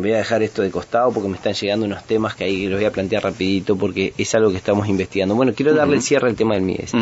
voy 0.00 0.12
a 0.12 0.18
dejar 0.18 0.42
esto 0.42 0.62
de 0.62 0.70
costado 0.70 1.12
porque 1.12 1.28
me 1.28 1.36
están 1.36 1.54
llegando 1.54 1.86
unos 1.86 2.04
temas 2.04 2.34
que 2.34 2.44
ahí 2.44 2.66
los 2.66 2.78
voy 2.78 2.86
a 2.86 2.92
plantear 2.92 3.22
rapidito 3.22 3.76
porque 3.76 4.14
es 4.16 4.34
algo 4.34 4.50
que 4.50 4.56
estamos 4.56 4.88
investigando. 4.88 5.34
Bueno, 5.34 5.52
quiero 5.54 5.74
darle 5.74 5.96
el 5.96 6.02
cierre 6.02 6.28
al 6.28 6.36
tema 6.36 6.54
del 6.54 6.62
MIDES. 6.62 6.92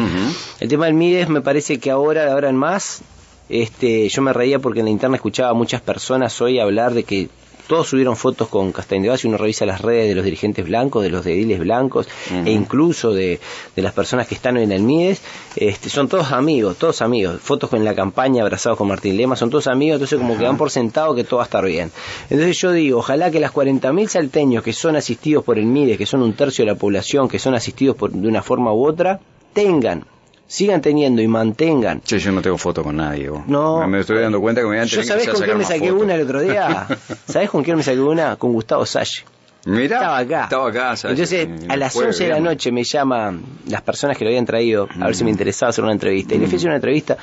El 0.60 0.68
tema 0.68 0.86
del 0.86 0.94
MIDES 0.94 1.28
me 1.28 1.40
parece 1.40 1.78
que 1.78 1.90
ahora, 1.90 2.24
de 2.24 2.30
ahora 2.30 2.48
en 2.48 2.56
más, 2.56 3.02
este, 3.48 4.08
yo 4.08 4.22
me 4.22 4.32
reía 4.32 4.58
porque 4.58 4.80
en 4.80 4.86
la 4.86 4.90
interna 4.90 5.16
escuchaba 5.16 5.50
a 5.50 5.54
muchas 5.54 5.80
personas 5.80 6.40
hoy 6.40 6.58
hablar 6.58 6.94
de 6.94 7.04
que 7.04 7.28
todos 7.66 7.88
subieron 7.88 8.16
fotos 8.16 8.48
con 8.48 8.72
Castaño 8.72 9.12
de 9.12 9.20
y 9.22 9.26
uno 9.26 9.36
revisa 9.36 9.66
las 9.66 9.80
redes 9.80 10.08
de 10.08 10.14
los 10.14 10.24
dirigentes 10.24 10.64
blancos, 10.64 11.02
de 11.02 11.10
los 11.10 11.24
ediles 11.26 11.58
blancos 11.58 12.08
e 12.44 12.50
incluso 12.50 13.12
de, 13.12 13.40
las 13.76 13.92
personas 13.92 14.26
que 14.26 14.34
están 14.34 14.56
en 14.56 14.72
el 14.72 14.82
MIDES, 14.82 15.20
este, 15.56 15.88
son 15.90 16.08
todos 16.08 16.32
amigos, 16.32 16.76
todos 16.76 17.02
amigos, 17.02 17.40
fotos 17.40 17.70
con 17.70 17.84
la 17.84 17.94
campaña 17.94 18.42
abrazados 18.42 18.78
con 18.78 18.88
Martín 18.88 19.16
Lema, 19.16 19.36
son 19.36 19.50
todos 19.50 19.66
amigos, 19.66 19.96
entonces 19.96 20.18
como 20.18 20.36
que 20.36 20.44
dan 20.44 20.56
por 20.56 20.70
sentado 20.70 21.14
que 21.14 21.24
todo 21.24 21.38
va 21.38 21.44
a 21.44 21.46
estar 21.46 21.64
bien. 21.64 21.90
Entonces 22.30 22.58
yo 22.58 22.72
digo, 22.72 22.98
ojalá 22.98 23.30
que 23.30 23.40
las 23.40 23.52
40.000 23.52 24.08
salteños 24.08 24.62
que 24.62 24.72
son 24.72 24.96
asistidos 24.96 25.44
por 25.44 25.58
el 25.58 25.66
MIDES, 25.66 25.98
que 25.98 26.06
son 26.06 26.22
un 26.22 26.34
tercio 26.34 26.64
de 26.64 26.72
la 26.72 26.78
población, 26.78 27.28
que 27.28 27.38
son 27.38 27.54
asistidos 27.54 27.96
por, 27.96 28.12
de 28.12 28.28
una 28.28 28.42
forma 28.42 28.72
u 28.72 28.86
otra, 28.86 29.20
tengan 29.52 30.04
sigan 30.46 30.80
teniendo 30.80 31.22
y 31.22 31.28
mantengan. 31.28 32.00
Che, 32.02 32.18
yo 32.18 32.32
no 32.32 32.42
tengo 32.42 32.58
foto 32.58 32.82
con 32.82 32.96
nadie. 32.96 33.30
No. 33.46 33.86
Me 33.86 34.00
estoy 34.00 34.20
dando 34.20 34.40
cuenta 34.40 34.60
que 34.60 34.66
me 34.66 34.76
voy 34.76 34.82
a 34.82 34.84
¿Yo 34.84 35.02
sabés 35.02 35.28
con 35.28 35.42
quién 35.42 35.58
me 35.58 35.64
saqué 35.64 35.92
una 35.92 36.14
el 36.14 36.22
otro 36.22 36.40
día? 36.40 36.86
¿Sabés 37.26 37.50
con 37.50 37.62
quién 37.62 37.76
me 37.76 37.82
saqué 37.82 38.00
una? 38.00 38.36
Con 38.36 38.52
Gustavo 38.52 38.86
Salle. 38.86 39.24
Mira, 39.66 39.96
estaba 39.96 40.18
acá. 40.18 40.44
Estaba 40.44 40.68
acá, 40.68 40.94
Entonces, 41.08 41.48
a 41.68 41.76
las 41.76 41.96
11 41.96 42.22
de 42.22 42.30
la 42.30 42.38
noche 42.38 42.70
me 42.70 42.84
llaman 42.84 43.42
las 43.68 43.82
personas 43.82 44.16
que 44.16 44.24
lo 44.24 44.30
habían 44.30 44.46
traído 44.46 44.88
a 45.00 45.06
ver 45.06 45.16
si 45.16 45.24
me 45.24 45.30
mm. 45.30 45.34
interesaba 45.34 45.70
hacer 45.70 45.82
una 45.82 45.92
entrevista. 45.92 46.36
Y 46.36 46.38
le 46.38 46.46
hice 46.46 46.66
una 46.66 46.76
entrevista 46.76 47.16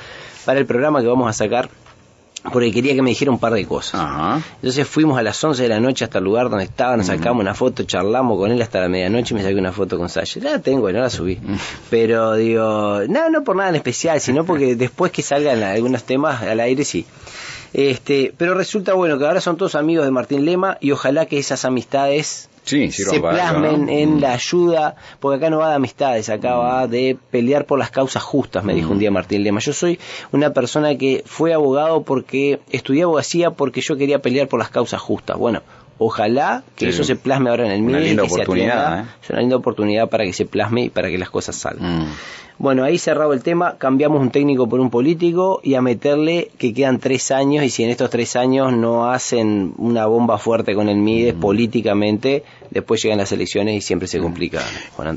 para 0.44 0.60
el 0.60 0.66
programa 0.66 1.00
que 1.00 1.06
vamos 1.06 1.28
a 1.28 1.32
sacar 1.32 1.70
porque 2.52 2.70
quería 2.72 2.94
que 2.94 3.02
me 3.02 3.10
dijera 3.10 3.30
un 3.30 3.38
par 3.38 3.52
de 3.52 3.64
cosas. 3.64 4.42
Entonces 4.56 4.86
fuimos 4.86 5.18
a 5.18 5.22
las 5.22 5.42
11 5.42 5.62
de 5.62 5.68
la 5.68 5.80
noche 5.80 6.04
hasta 6.04 6.18
el 6.18 6.24
lugar 6.24 6.50
donde 6.50 6.64
estaba, 6.64 6.96
nos 6.96 7.06
sacamos 7.06 7.40
una 7.40 7.54
foto, 7.54 7.84
charlamos 7.84 8.38
con 8.38 8.50
él 8.50 8.60
hasta 8.60 8.80
la 8.80 8.88
medianoche 8.88 9.34
y 9.34 9.38
me 9.38 9.42
saqué 9.42 9.56
una 9.56 9.72
foto 9.72 9.96
con 9.96 10.08
Sasha. 10.08 10.40
La 10.40 10.58
tengo, 10.58 10.90
no 10.92 11.00
la 11.00 11.10
subí. 11.10 11.38
Pero 11.90 12.34
digo, 12.34 13.00
no, 13.08 13.30
no 13.30 13.44
por 13.44 13.56
nada 13.56 13.70
en 13.70 13.76
especial, 13.76 14.20
sino 14.20 14.44
porque 14.44 14.76
después 14.76 15.10
que 15.10 15.22
salgan 15.22 15.62
algunos 15.62 16.04
temas 16.04 16.42
al 16.42 16.60
aire, 16.60 16.84
sí. 16.84 17.06
Este, 17.74 18.32
pero 18.38 18.54
resulta 18.54 18.94
bueno 18.94 19.18
que 19.18 19.26
ahora 19.26 19.40
son 19.40 19.56
todos 19.56 19.74
amigos 19.74 20.04
de 20.04 20.12
Martín 20.12 20.44
Lema 20.44 20.78
y 20.80 20.92
ojalá 20.92 21.26
que 21.26 21.38
esas 21.38 21.64
amistades 21.64 22.48
se 22.64 23.20
plasmen 23.20 23.88
en 23.88 24.16
mm. 24.16 24.20
la 24.20 24.32
ayuda, 24.32 24.94
porque 25.18 25.38
acá 25.38 25.50
no 25.50 25.58
va 25.58 25.70
de 25.70 25.74
amistades, 25.74 26.30
acá 26.30 26.54
va 26.54 26.86
de 26.86 27.18
pelear 27.32 27.66
por 27.66 27.80
las 27.80 27.90
causas 27.90 28.22
justas, 28.22 28.62
me 28.62 28.74
dijo 28.74 28.92
un 28.92 29.00
día 29.00 29.10
mm. 29.10 29.14
Martín 29.14 29.42
Lema. 29.42 29.58
Yo 29.58 29.72
soy 29.72 29.98
una 30.30 30.52
persona 30.52 30.96
que 30.96 31.24
fue 31.26 31.52
abogado 31.52 32.04
porque 32.04 32.60
estudié 32.70 33.02
abogacía 33.02 33.50
porque 33.50 33.80
yo 33.80 33.96
quería 33.96 34.20
pelear 34.20 34.46
por 34.46 34.60
las 34.60 34.70
causas 34.70 35.00
justas. 35.00 35.36
Bueno, 35.36 35.62
ojalá 35.98 36.62
que 36.76 36.88
eso 36.88 37.02
se 37.02 37.16
plasme 37.16 37.50
ahora 37.50 37.66
en 37.66 37.72
el 37.72 37.82
MIDE. 37.82 37.98
Una 37.98 38.06
linda 38.06 38.22
oportunidad. 38.22 39.00
¿eh? 39.00 39.04
Es 39.20 39.30
una 39.30 39.40
linda 39.40 39.56
oportunidad 39.56 40.08
para 40.08 40.24
que 40.24 40.32
se 40.32 40.46
plasme 40.46 40.84
y 40.84 40.90
para 40.90 41.10
que 41.10 41.18
las 41.18 41.28
cosas 41.28 41.56
salgan. 41.56 42.06
Mm. 42.58 42.62
Bueno, 42.62 42.84
ahí 42.84 42.98
cerrado 42.98 43.32
el 43.32 43.42
tema, 43.42 43.76
cambiamos 43.78 44.20
un 44.20 44.30
técnico 44.30 44.68
por 44.68 44.80
un 44.80 44.90
político 44.90 45.60
y 45.62 45.74
a 45.74 45.82
meterle 45.82 46.50
que 46.58 46.72
quedan 46.72 46.98
tres 46.98 47.30
años 47.30 47.64
y 47.64 47.70
si 47.70 47.84
en 47.84 47.90
estos 47.90 48.10
tres 48.10 48.36
años 48.36 48.72
no 48.72 49.10
hacen 49.10 49.74
una 49.78 50.06
bomba 50.06 50.38
fuerte 50.38 50.74
con 50.74 50.88
el 50.88 50.96
MIDES 50.96 51.36
mm. 51.36 51.40
políticamente, 51.40 52.44
después 52.70 53.02
llegan 53.02 53.18
las 53.18 53.32
elecciones 53.32 53.76
y 53.76 53.80
siempre 53.80 54.08
se 54.08 54.18
mm. 54.18 54.22
complica. 54.22 54.62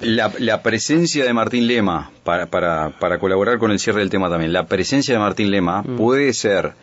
La, 0.01 0.31
la, 0.39 0.63
presencia 0.63 1.25
de 1.25 1.33
Martín 1.33 1.67
Lema, 1.67 2.11
para, 2.23 2.47
para, 2.47 2.91
para 2.99 3.19
colaborar 3.19 3.57
con 3.59 3.71
el 3.71 3.79
cierre 3.79 3.99
del 3.99 4.09
tema 4.09 4.29
también, 4.29 4.53
la 4.53 4.65
presencia 4.65 5.13
de 5.13 5.19
Martín 5.19 5.51
Lema 5.51 5.83
puede 5.83 6.33
ser 6.33 6.73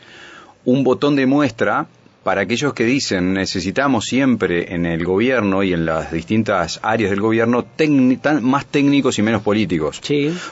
un 0.64 0.84
botón 0.84 1.16
de 1.16 1.26
muestra 1.26 1.87
para 2.25 2.40
aquellos 2.40 2.75
que 2.75 2.85
dicen 2.85 3.35
necesitamos 3.35 4.07
siempre 4.07 4.75
en 4.75 4.87
el 4.87 5.04
gobierno 5.04 5.62
y 5.62 5.73
en 5.73 5.85
las 5.85 6.11
distintas 6.11 6.81
áreas 6.83 7.11
del 7.11 7.21
gobierno 7.21 7.66
más 8.40 8.66
técnicos 8.66 9.19
y 9.19 9.23
menos 9.23 9.43
políticos. 9.43 10.00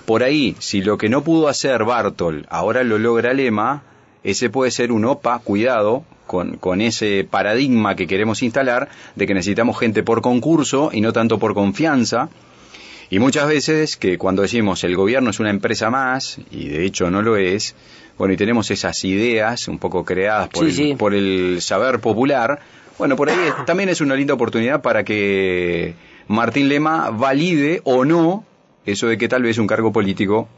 Por 0.05 0.23
ahí, 0.23 0.55
si 0.59 0.83
lo 0.83 0.99
que 0.99 1.09
no 1.09 1.25
pudo 1.25 1.49
hacer 1.49 1.85
Bartol 1.85 2.47
ahora 2.51 2.85
lo 2.85 2.99
logra 2.99 3.33
Lema, 3.33 3.83
ese 4.23 4.51
puede 4.51 4.71
ser 4.71 4.93
un 4.93 5.05
OPA, 5.05 5.41
cuidado, 5.41 6.05
con, 6.27 6.59
con, 6.59 6.81
ese 6.81 7.27
paradigma 7.29 7.97
que 7.97 8.07
queremos 8.07 8.43
instalar 8.43 8.89
de 9.17 9.27
que 9.27 9.35
necesitamos 9.35 9.79
gente 9.79 10.03
por 10.03 10.23
concurso 10.23 10.91
y 10.93 11.01
no 11.01 11.13
tanto 11.13 11.39
por 11.39 11.55
confianza 11.55 12.29
Y 13.13 13.19
muchas 13.19 13.47
veces 13.47 13.99
que 13.99 14.17
cuando 14.17 14.41
decimos 14.41 14.85
el 14.85 14.97
gobierno 14.97 15.29
es 15.29 15.39
una 15.39 15.51
empresa 15.51 15.91
más, 15.91 16.39
y 16.51 16.69
de 16.69 16.87
hecho 16.87 17.11
no 17.11 17.21
lo 17.21 17.37
es, 17.37 17.75
bueno, 18.19 18.35
y 18.35 18.37
tenemos 18.37 18.71
esas 18.71 19.03
ideas 19.05 19.69
un 19.69 19.79
poco 19.79 20.05
creadas 20.05 20.49
por, 20.49 20.65
Sí, 20.65 20.71
el, 20.71 20.89
sí. 20.91 20.95
por 20.97 21.15
el 21.15 21.59
saber 21.61 22.01
popular, 22.01 22.61
bueno, 22.99 23.17
por 23.17 23.31
ahí 23.31 23.37
es- 23.49 23.65
también 23.67 23.89
es 23.89 24.01
una 24.01 24.15
linda 24.15 24.35
oportunidad 24.35 24.83
para 24.83 25.05
que 25.05 25.95
Martín 26.29 26.69
Lema 26.69 27.11
valide 27.11 27.81
o 27.85 28.05
no 28.05 28.45
eso 28.87 29.07
de 29.07 29.17
que 29.19 29.29
tal 29.29 29.43
vez 29.43 29.59
un 29.59 29.67
cargo 29.67 29.93
político 29.93 30.49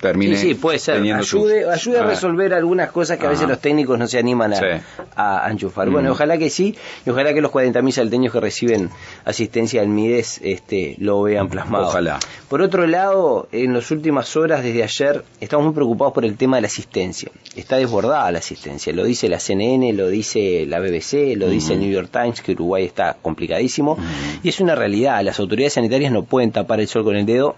termine 0.00 0.36
Sí, 0.36 0.48
sí, 0.50 0.54
puede 0.54 0.78
ser. 0.78 0.96
teniendo 0.96 1.22
sus- 1.24 1.40
Ayude, 1.50 1.70
ayude 1.70 1.98
a 1.98 2.02
Ah. 2.02 2.06
resolver 2.06 2.54
algunas 2.54 2.90
cosas 2.92 3.18
que 3.18 3.26
a 3.26 3.30
veces 3.30 3.48
los 3.48 3.58
técnicos 3.60 3.98
no 3.98 4.06
se 4.06 4.18
animan 4.18 4.52
a, 4.52 4.56
Sí. 4.56 4.64
a- 5.16 5.46
a 5.46 5.50
enchufar. 5.50 5.90
Bueno, 5.90 6.10
Mm. 6.10 6.12
ojalá 6.12 6.38
que 6.38 6.50
sí, 6.50 6.74
y 7.04 7.10
ojalá 7.10 7.34
que 7.34 7.40
los 7.40 7.50
40.000 7.50 7.92
salteños 7.94 8.32
que 8.32 8.40
reciben 8.40 8.90
asistencia 9.24 9.80
al 9.82 9.88
MIDES 9.88 10.40
este, 10.42 10.94
lo 10.98 11.22
vean 11.22 11.48
plasmado. 11.48 11.86
Ojalá. 11.88 12.18
Por 12.48 12.62
otro 12.62 12.86
lado, 12.86 13.48
en 13.52 13.74
las 13.74 13.90
últimas 13.90 14.36
horas, 14.36 14.62
desde 14.62 14.82
ayer, 14.82 15.24
estamos 15.40 15.66
muy 15.66 15.74
preocupados 15.74 16.14
por 16.14 16.24
el 16.24 16.36
tema 16.36 16.56
de 16.56 16.62
la 16.62 16.68
asistencia. 16.68 17.30
Está 17.56 17.76
desbordada 17.76 18.30
la 18.32 18.38
asistencia. 18.38 18.92
Lo 18.92 19.04
dice 19.04 19.28
la 19.28 19.40
CNN, 19.40 19.92
lo 19.92 20.08
dice 20.08 20.64
la 20.66 20.78
BBC, 20.80 21.34
lo 21.36 21.48
dice 21.48 21.74
el 21.74 21.80
New 21.80 21.90
York 21.90 22.08
Times, 22.12 22.40
que 22.40 22.52
Uruguay 22.52 22.84
está 22.84 23.16
complicadísimo. 23.20 23.98
Y 24.42 24.48
es 24.48 24.60
una 24.60 24.74
realidad. 24.74 25.22
Las 25.22 25.40
autoridades 25.40 25.74
sanitarias 25.74 26.12
no 26.12 26.22
pueden 26.24 26.52
tapar 26.52 26.80
el 26.80 26.88
sol 26.88 27.04
con 27.04 27.16
el 27.16 27.26
dedo. 27.26 27.56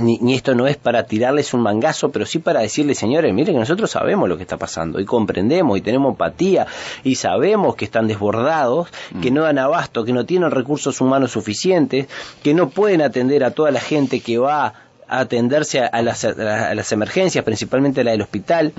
Ni, 0.00 0.18
ni 0.18 0.34
esto 0.34 0.54
no 0.54 0.66
es 0.66 0.76
para 0.76 1.04
tirarles 1.04 1.52
un 1.52 1.60
mangazo, 1.60 2.10
pero 2.10 2.24
sí 2.24 2.38
para 2.38 2.60
decirles, 2.60 2.98
señores, 2.98 3.32
miren 3.34 3.54
que 3.54 3.60
nosotros 3.60 3.90
sabemos 3.90 4.28
lo 4.28 4.36
que 4.36 4.42
está 4.42 4.56
pasando 4.56 5.00
y 5.00 5.04
comprendemos 5.04 5.76
y 5.76 5.82
tenemos 5.82 6.12
empatía 6.12 6.66
y 7.04 7.16
sabemos 7.16 7.76
que 7.76 7.84
están 7.84 8.06
desbordados, 8.06 8.88
que 9.20 9.30
no 9.30 9.42
dan 9.42 9.58
abasto, 9.58 10.04
que 10.04 10.12
no 10.12 10.24
tienen 10.24 10.50
recursos 10.50 11.00
humanos 11.00 11.32
suficientes, 11.32 12.06
que 12.42 12.54
no 12.54 12.70
pueden 12.70 13.02
atender 13.02 13.44
a 13.44 13.50
toda 13.50 13.70
la 13.70 13.80
gente 13.80 14.20
que 14.20 14.38
va 14.38 14.72
a 15.12 15.20
atenderse 15.20 15.80
a, 15.80 15.86
a 15.86 16.02
las, 16.02 16.24
a 16.24 16.74
las- 16.74 16.92
emergencias, 16.92 17.44
principalmente 17.44 18.02
la 18.04 18.12
del 18.12 18.22
hospital, 18.22 18.72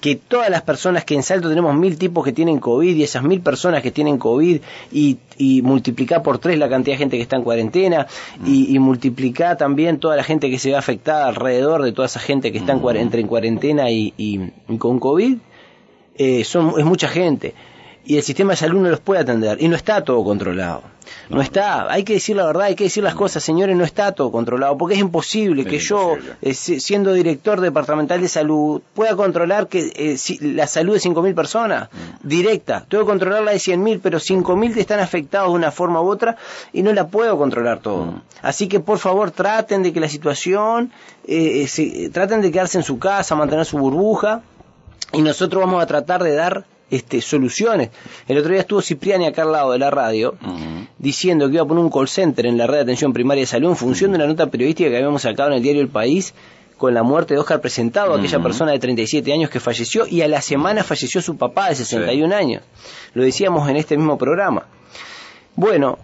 que 0.00 0.16
todas 0.16 0.48
las 0.50 0.62
personas 0.62 1.04
que 1.04 1.14
en 1.14 1.22
Salto 1.22 1.48
tenemos 1.48 1.74
mil 1.74 1.98
tipos 1.98 2.24
que 2.24 2.32
tienen 2.32 2.58
COVID 2.60 2.94
y 2.94 3.02
esas 3.02 3.22
mil 3.22 3.40
personas 3.40 3.82
que 3.82 3.90
tienen 3.90 4.18
COVID 4.18 4.60
y, 4.92 5.18
y 5.38 5.62
multiplicar 5.62 6.22
por 6.22 6.38
tres 6.38 6.58
la 6.58 6.68
cantidad 6.68 6.94
de 6.94 6.98
gente 6.98 7.16
que 7.16 7.22
está 7.22 7.36
en 7.36 7.42
cuarentena 7.42 8.06
y, 8.46 8.74
y 8.74 8.78
multiplicar 8.78 9.56
también 9.56 9.98
toda 9.98 10.16
la 10.16 10.22
gente 10.24 10.50
que 10.50 10.58
se 10.58 10.70
ve 10.70 10.76
afectada 10.76 11.26
alrededor 11.26 11.82
de 11.82 11.92
toda 11.92 12.06
esa 12.06 12.20
gente 12.20 12.52
que 12.52 12.58
está 12.58 12.72
en, 12.72 12.80
cuare- 12.80 13.00
entre 13.00 13.20
en 13.20 13.26
cuarentena 13.26 13.90
y, 13.90 14.14
y- 14.16 14.40
y 14.68 14.76
con 14.78 14.98
COVID, 15.00 15.36
eh, 16.16 16.44
son, 16.44 16.74
es 16.78 16.84
mucha 16.84 17.08
gente. 17.08 17.54
Y 18.04 18.16
el 18.16 18.22
sistema 18.22 18.52
de 18.52 18.56
salud 18.56 18.80
no 18.80 18.88
los 18.90 19.00
puede 19.00 19.20
atender. 19.20 19.62
Y 19.62 19.68
no 19.68 19.76
está 19.76 20.02
todo 20.02 20.24
controlado. 20.24 20.82
No, 21.28 21.40
está. 21.40 21.90
Hay 21.90 22.04
que 22.04 22.14
decir 22.14 22.36
la 22.36 22.44
verdad, 22.46 22.64
hay 22.64 22.74
que 22.74 22.84
decir 22.84 23.02
las 23.02 23.14
cosas, 23.14 23.42
señores, 23.42 23.76
no 23.76 23.84
está 23.84 24.12
todo 24.12 24.30
controlado. 24.32 24.76
Porque 24.76 24.94
es 24.94 25.00
imposible 25.00 25.62
Es 25.62 25.68
que 25.68 25.78
yo, 25.78 26.16
eh, 26.42 26.52
si- 26.54 26.80
siendo 26.80 27.12
director 27.12 27.60
departamental 27.60 28.20
de 28.20 28.28
salud, 28.28 28.82
pueda 28.94 29.14
controlar 29.16 29.68
que 29.68 29.92
eh, 29.94 30.16
si- 30.18 30.38
la 30.38 30.66
salud 30.66 30.94
de 30.94 31.00
5.000 31.00 31.34
personas, 31.34 31.88
directa. 32.22 32.84
Tengo 32.88 33.04
que 33.04 33.10
controlar 33.10 33.42
la 33.44 33.52
de 33.52 33.58
100.000, 33.58 34.00
pero 34.02 34.18
5.000 34.20 34.76
están 34.78 35.00
afectados 35.00 35.50
de 35.50 35.54
una 35.56 35.70
forma 35.70 36.00
u 36.02 36.08
otra 36.08 36.36
y 36.72 36.82
no 36.82 36.92
la 36.92 37.06
puedo 37.08 37.36
controlar 37.38 37.80
todo. 37.80 38.22
Así 38.42 38.66
que, 38.68 38.80
por 38.80 38.98
favor, 38.98 39.30
traten 39.30 39.82
de 39.82 39.92
que 39.92 40.00
la 40.00 40.08
situación, 40.08 40.92
eh, 41.26 41.62
eh, 41.62 41.68
se- 41.68 42.10
traten 42.10 42.40
de 42.42 42.50
quedarse 42.50 42.78
en 42.78 42.84
su 42.84 42.98
casa, 42.98 43.34
mantener 43.36 43.64
su 43.64 43.78
burbuja 43.78 44.42
y 45.12 45.22
nosotros 45.22 45.62
vamos 45.64 45.82
a 45.82 45.86
tratar 45.86 46.22
de 46.22 46.34
dar 46.34 46.64
este, 46.92 47.20
soluciones. 47.20 47.90
El 48.28 48.38
otro 48.38 48.52
día 48.52 48.60
estuvo 48.60 48.80
Cipriani 48.80 49.26
acá 49.26 49.42
al 49.42 49.50
lado 49.52 49.72
de 49.72 49.78
la 49.80 49.90
radio 49.90 50.34
diciendo 50.98 51.48
que 51.48 51.54
iba 51.54 51.64
a 51.64 51.66
poner 51.66 51.82
un 51.82 51.90
call 51.90 52.06
center 52.08 52.46
en 52.46 52.56
la 52.56 52.66
red 52.68 52.76
de 52.76 52.82
atención 52.82 53.12
primaria 53.12 53.42
de 53.42 53.46
salud 53.46 53.70
en 53.70 53.76
función 53.76 54.12
de 54.12 54.16
una 54.18 54.26
nota 54.26 54.46
periodística 54.46 54.88
que 54.90 54.96
habíamos 54.96 55.22
sacado 55.22 55.48
en 55.50 55.56
el 55.56 55.62
diario 55.62 55.82
El 55.82 55.88
País 55.88 56.34
con 56.78 56.94
la 56.94 57.02
muerte 57.02 57.34
de 57.34 57.40
Oscar 57.40 57.60
Presentado, 57.60 58.14
aquella 58.14 58.38
Ujú. 58.38 58.44
persona 58.44 58.72
de 58.72 58.78
37 58.80 59.32
años 59.32 59.50
que 59.50 59.60
falleció 59.60 60.06
y 60.06 60.20
a 60.22 60.28
la 60.28 60.40
semana 60.40 60.82
falleció 60.84 61.22
su 61.22 61.36
papá 61.36 61.68
de 61.68 61.76
61 61.76 62.32
años. 62.32 62.62
Lo 63.14 63.22
decíamos 63.22 63.68
en 63.70 63.76
este 63.76 63.96
mismo 63.96 64.18
programa. 64.18 64.66
Bueno, 65.54 65.98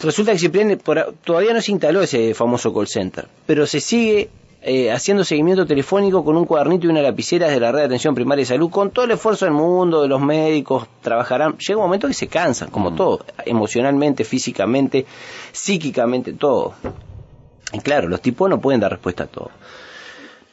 resulta 0.00 0.32
que 0.32 0.38
Cipriani 0.38 0.76
por- 0.76 1.14
todavía 1.24 1.52
no 1.52 1.60
se 1.60 1.72
instaló 1.72 2.00
ese 2.02 2.32
famoso 2.34 2.72
call 2.72 2.88
center, 2.88 3.28
pero 3.46 3.66
se 3.66 3.80
sigue 3.80 4.30
eh, 4.66 4.90
haciendo 4.90 5.24
seguimiento 5.24 5.66
telefónico 5.66 6.24
con 6.24 6.38
un 6.38 6.46
cuadernito 6.46 6.86
y 6.86 6.90
una 6.90 7.02
lapicera 7.02 7.48
de 7.48 7.60
la 7.60 7.70
red 7.70 7.80
de 7.80 7.84
atención 7.84 8.14
primaria 8.14 8.42
de 8.42 8.46
salud, 8.46 8.70
con 8.70 8.90
todo 8.90 9.04
el 9.04 9.10
esfuerzo 9.10 9.44
del 9.44 9.52
mundo, 9.52 10.00
de 10.00 10.08
los 10.08 10.22
médicos, 10.22 10.88
trabajarán. 11.02 11.58
Llega 11.58 11.76
un 11.76 11.84
momento 11.84 12.08
que 12.08 12.14
se 12.14 12.28
cansan, 12.28 12.70
como 12.70 12.94
todo, 12.94 13.26
emocionalmente, 13.44 14.24
físicamente, 14.24 15.04
psíquicamente, 15.52 16.32
todo. 16.32 16.72
Y 17.74 17.80
claro, 17.80 18.08
los 18.08 18.22
tipos 18.22 18.48
no 18.48 18.58
pueden 18.58 18.80
dar 18.80 18.92
respuesta 18.92 19.24
a 19.24 19.26
todo. 19.26 19.50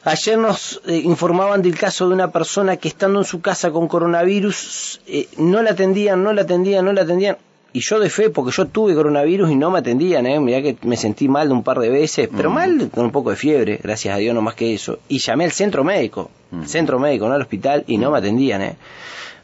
Ayer 0.04 0.36
nos 0.36 0.82
eh, 0.86 0.96
informaban 0.96 1.62
del 1.62 1.78
caso 1.78 2.08
de 2.08 2.14
una 2.14 2.30
persona 2.32 2.76
que 2.76 2.88
estando 2.88 3.20
en 3.20 3.24
su 3.24 3.40
casa 3.40 3.70
con 3.70 3.88
coronavirus, 3.88 5.00
eh, 5.06 5.28
no 5.38 5.62
la 5.62 5.70
atendían, 5.70 6.22
no 6.22 6.34
la 6.34 6.42
atendían, 6.42 6.84
no 6.84 6.92
la 6.92 7.02
atendían. 7.02 7.38
Y 7.74 7.80
yo 7.80 7.98
de 8.00 8.10
fe, 8.10 8.28
porque 8.28 8.52
yo 8.52 8.66
tuve 8.66 8.94
coronavirus 8.94 9.50
y 9.50 9.56
no 9.56 9.70
me 9.70 9.78
atendían, 9.78 10.26
¿eh? 10.26 10.38
mirá 10.40 10.60
que 10.60 10.76
me 10.82 10.96
sentí 10.96 11.26
mal 11.28 11.48
de 11.48 11.54
un 11.54 11.62
par 11.62 11.78
de 11.78 11.88
veces, 11.88 12.28
pero 12.36 12.50
mal 12.50 12.90
con 12.92 13.06
un 13.06 13.10
poco 13.12 13.30
de 13.30 13.36
fiebre, 13.36 13.80
gracias 13.82 14.14
a 14.14 14.18
Dios, 14.18 14.34
no 14.34 14.42
más 14.42 14.54
que 14.54 14.74
eso. 14.74 14.98
Y 15.08 15.18
llamé 15.20 15.44
al 15.44 15.52
centro 15.52 15.82
médico, 15.82 16.30
centro 16.66 16.98
médico, 16.98 17.28
no 17.28 17.34
al 17.34 17.40
hospital, 17.40 17.84
y 17.86 17.96
no 17.96 18.10
me 18.10 18.18
atendían. 18.18 18.60
¿eh? 18.62 18.76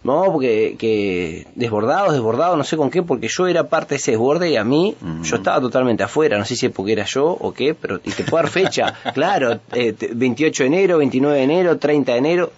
No, 0.04 0.24
porque 0.30 0.76
que 0.78 1.46
desbordados, 1.54 2.12
desbordados, 2.12 2.56
no 2.58 2.64
sé 2.64 2.76
con 2.76 2.90
qué, 2.90 3.02
porque 3.02 3.28
yo 3.28 3.46
era 3.48 3.64
parte 3.68 3.94
de 3.94 3.96
ese 3.96 4.10
desborde 4.12 4.50
y 4.50 4.56
a 4.56 4.62
mí, 4.64 4.94
yo 5.22 5.36
estaba 5.36 5.60
totalmente 5.60 6.02
afuera, 6.02 6.38
no 6.38 6.44
sé 6.44 6.54
si 6.54 6.66
es 6.66 6.72
porque 6.72 6.92
era 6.92 7.04
yo 7.04 7.26
o 7.26 7.52
qué, 7.52 7.74
pero 7.74 7.98
y 8.04 8.10
te 8.10 8.24
puedo 8.24 8.42
dar 8.42 8.50
fecha, 8.52 8.94
claro, 9.14 9.58
eh, 9.72 9.94
te- 9.94 10.10
28 10.14 10.62
de 10.64 10.66
enero, 10.66 10.98
29 10.98 11.36
de 11.38 11.42
enero, 11.44 11.78
30 11.78 12.12
de 12.12 12.18
enero, 12.18 12.52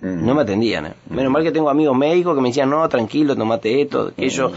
no 0.00 0.34
me 0.34 0.42
atendían. 0.42 0.86
¿eh? 0.86 0.92
Menos 1.08 1.32
mal 1.32 1.42
que 1.42 1.50
tengo 1.52 1.70
amigos 1.70 1.96
médicos 1.96 2.34
que 2.34 2.42
me 2.42 2.48
decían, 2.48 2.68
no, 2.68 2.86
tranquilo, 2.88 3.34
tomate 3.34 3.80
esto, 3.80 4.08
aquello, 4.12 4.52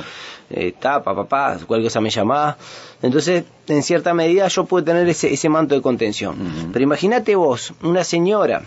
eh, 0.50 0.74
tapa, 0.80 1.16
papá, 1.16 1.58
cualquier 1.68 1.88
cosa 1.88 2.02
me 2.02 2.10
llamaba. 2.10 2.58
Entonces, 3.02 3.44
en 3.68 3.84
cierta 3.84 4.14
medida 4.14 4.48
yo 4.48 4.66
puedo 4.66 4.84
tener 4.84 5.08
ese, 5.08 5.34
ese 5.34 5.50
manto 5.50 5.76
de 5.76 5.82
contención. 5.82 6.72
Pero 6.74 6.84
imagínate 6.84 7.36
vos, 7.36 7.74
una 7.82 8.04
señora 8.04 8.64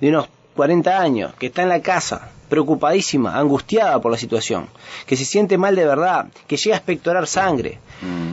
de 0.00 0.08
unos 0.08 0.28
40 0.54 0.98
años 0.98 1.34
que 1.38 1.46
está 1.46 1.62
en 1.62 1.68
la 1.68 1.80
casa, 1.80 2.30
preocupadísima, 2.48 3.38
angustiada 3.38 4.00
por 4.00 4.12
la 4.12 4.18
situación, 4.18 4.68
que 5.06 5.16
se 5.16 5.24
siente 5.24 5.58
mal 5.58 5.74
de 5.74 5.84
verdad, 5.84 6.28
que 6.46 6.56
llega 6.56 6.76
a 6.76 6.78
expectorar 6.78 7.26
sangre, 7.26 7.78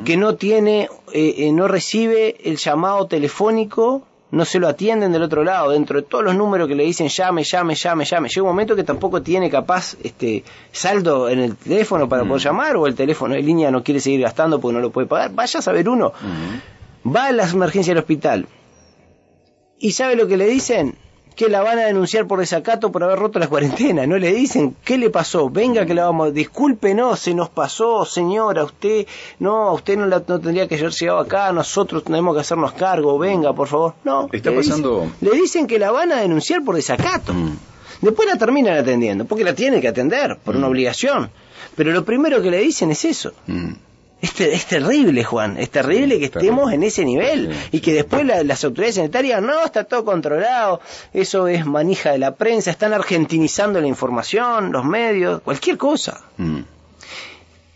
que 0.06 0.18
no 0.18 0.36
tiene, 0.36 0.90
eh, 1.14 1.36
eh, 1.38 1.52
no 1.52 1.68
recibe 1.68 2.38
el 2.44 2.58
llamado 2.58 3.08
telefónico, 3.08 4.04
no 4.34 4.46
se 4.46 4.58
lo 4.58 4.68
atienden 4.68 5.12
del 5.12 5.22
otro 5.22 5.44
lado, 5.44 5.70
dentro 5.70 6.02
de 6.02 6.08
todos 6.08 6.24
los 6.24 6.36
números 6.36 6.68
que 6.68 6.74
le 6.74 6.84
dicen 6.84 7.08
llame, 7.08 7.44
llame, 7.44 7.76
llame, 7.76 8.04
llame. 8.04 8.30
Llega 8.30 8.42
un 8.42 8.48
momento 8.48 8.76
que 8.76 8.84
tampoco 8.84 9.22
tiene 9.22 9.48
capaz 9.48 9.96
este 10.04 10.44
saldo 10.72 11.30
en 11.30 11.38
el 11.38 11.56
teléfono 11.56 12.10
para 12.10 12.26
poder 12.26 12.42
llamar, 12.42 12.76
o 12.78 12.88
el 12.88 12.96
teléfono 12.96 13.36
de 13.36 13.44
línea 13.44 13.70
no 13.70 13.84
quiere 13.84 14.00
seguir 14.00 14.22
gastando 14.22 14.60
porque 14.60 14.74
no 14.74 14.80
lo 14.80 14.90
puede 14.90 15.06
pagar. 15.06 15.32
Vaya 15.36 15.60
a 15.60 15.62
saber 15.62 15.88
uno. 15.88 16.14
Va 17.06 17.28
a 17.28 17.32
la 17.32 17.48
emergencia 17.48 17.94
del 17.94 18.02
hospital. 18.02 18.48
¿Y 19.78 19.92
sabe 19.92 20.16
lo 20.16 20.28
que 20.28 20.38
le 20.38 20.48
dicen? 20.48 20.98
Que 21.36 21.50
la 21.50 21.62
van 21.62 21.80
a 21.80 21.86
denunciar 21.86 22.28
por 22.28 22.40
desacato 22.40 22.92
por 22.92 23.04
haber 23.04 23.18
roto 23.18 23.40
la 23.40 23.48
cuarentena. 23.48 24.06
No 24.06 24.18
le 24.18 24.32
dicen, 24.34 24.76
¿qué 24.86 24.98
le 24.98 25.10
pasó? 25.10 25.50
Venga 25.50 25.86
que 25.86 25.94
la 25.94 26.06
vamos... 26.06 26.34
Discúlpenos, 26.34 27.20
se 27.20 27.34
nos 27.34 27.50
pasó, 27.50 28.06
señora, 28.06 28.64
usted... 28.64 29.08
No, 29.40 29.74
usted 29.74 29.98
no, 29.98 30.06
la, 30.06 30.20
no 30.28 30.40
tendría 30.40 30.68
que 30.68 30.76
haber 30.76 30.92
llegado 30.92 31.20
acá, 31.20 31.52
nosotros 31.52 32.04
tenemos 32.04 32.36
que 32.36 32.42
hacernos 32.42 32.74
cargo, 32.74 33.18
venga, 33.18 33.52
por 33.54 33.68
favor. 33.68 33.96
No. 34.04 34.30
Está 34.32 34.52
le 34.52 34.58
dicen- 34.58 34.70
pasando- 34.84 35.12
le 35.22 35.32
dicen 35.32 35.66
que 35.68 35.80
la 35.80 35.92
van 35.92 36.12
a 36.12 36.18
denunciar 36.22 36.64
por 36.64 36.76
desacato. 36.76 37.34
Después 38.02 38.28
la 38.28 38.38
terminan 38.38 38.78
atendiendo, 38.78 39.26
porque 39.26 39.44
la 39.44 39.56
tienen 39.56 39.82
que 39.82 39.88
atender, 39.88 40.38
por 40.44 40.56
una 40.56 40.68
obligación. 40.68 41.32
Pero 41.76 41.92
lo 41.92 42.06
primero 42.06 42.42
que 42.42 42.52
le 42.52 42.60
dicen 42.60 42.92
es 42.92 43.06
eso. 43.06 43.32
Mm. 43.48 43.72
Es, 44.24 44.40
es 44.40 44.66
terrible, 44.66 45.24
Juan, 45.26 45.58
es 45.58 45.70
terrible 45.70 46.18
que 46.18 46.30
Terrible. 46.30 46.50
estemos 46.50 46.74
en 46.74 46.84
ese 46.84 47.04
nivel 47.04 47.54
Sí, 47.54 47.68
y 47.74 47.80
que 47.82 47.94
después 47.94 48.26
la- 48.26 48.42
las 48.44 48.64
autoridades 48.64 48.96
sanitarias, 48.96 49.42
no, 49.42 49.66
está 49.66 49.84
todo 49.84 50.06
controlado, 50.06 50.80
eso 51.14 51.48
es 51.50 51.66
manija 51.66 52.12
de 52.14 52.20
la 52.20 52.34
prensa, 52.36 52.72
están 52.72 52.94
argentinizando 52.94 53.82
la 53.82 53.88
información, 53.88 54.72
los 54.72 54.86
medios, 54.86 55.42
cualquier 55.42 55.78
cosa. 55.78 56.22
Mm. 56.38 56.60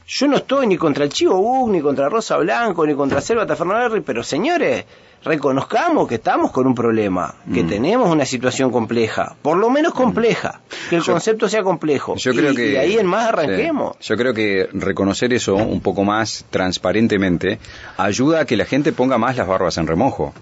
Yo 0.10 0.28
no 0.28 0.38
estoy 0.38 0.68
ni 0.68 0.78
contra 0.78 1.04
el 1.04 1.10
Chivo 1.12 1.36
Bug, 1.38 1.70
ni 1.70 1.82
contra 1.82 2.08
Rosa 2.08 2.38
Blanco, 2.38 2.86
ni 2.88 2.96
contra 2.96 3.20
Selva 3.20 3.46
Tafernaberri, 3.46 4.00
pero 4.02 4.24
señores, 4.24 4.86
reconozcamos 5.22 6.08
que 6.08 6.16
estamos 6.16 6.52
con 6.52 6.66
un 6.66 6.74
problema, 6.74 7.36
que 7.54 7.64
Mm. 7.64 7.68
tenemos 7.68 8.10
una 8.10 8.26
situación 8.26 8.72
compleja, 8.72 9.36
por 9.42 9.58
lo 9.58 9.70
menos 9.70 9.94
compleja, 9.94 10.62
que 10.90 10.96
el 10.98 11.02
Yo- 11.02 11.12
concepto 11.12 11.50
sea 11.50 11.62
complejo. 11.62 12.16
Yo 12.16 12.32
creo 12.32 12.54
y, 12.54 12.56
que 12.56 12.72
y 12.74 12.76
ahí 12.78 12.98
en 12.98 13.06
más 13.06 13.28
arranquemos. 13.28 13.98
Sí. 14.00 14.08
Yo 14.10 14.16
creo 14.16 14.34
que 14.34 14.70
reconocer 14.72 15.34
eso 15.34 15.56
un 15.56 15.82
poco 15.82 16.06
más 16.06 16.46
transparentemente 16.52 17.60
ayuda 17.98 18.42
a 18.42 18.46
que 18.46 18.56
la 18.56 18.64
gente 18.66 18.94
ponga 18.94 19.18
más 19.18 19.36
las 19.36 19.48
barbas 19.48 19.78
en 19.78 19.88
remojo. 19.88 20.34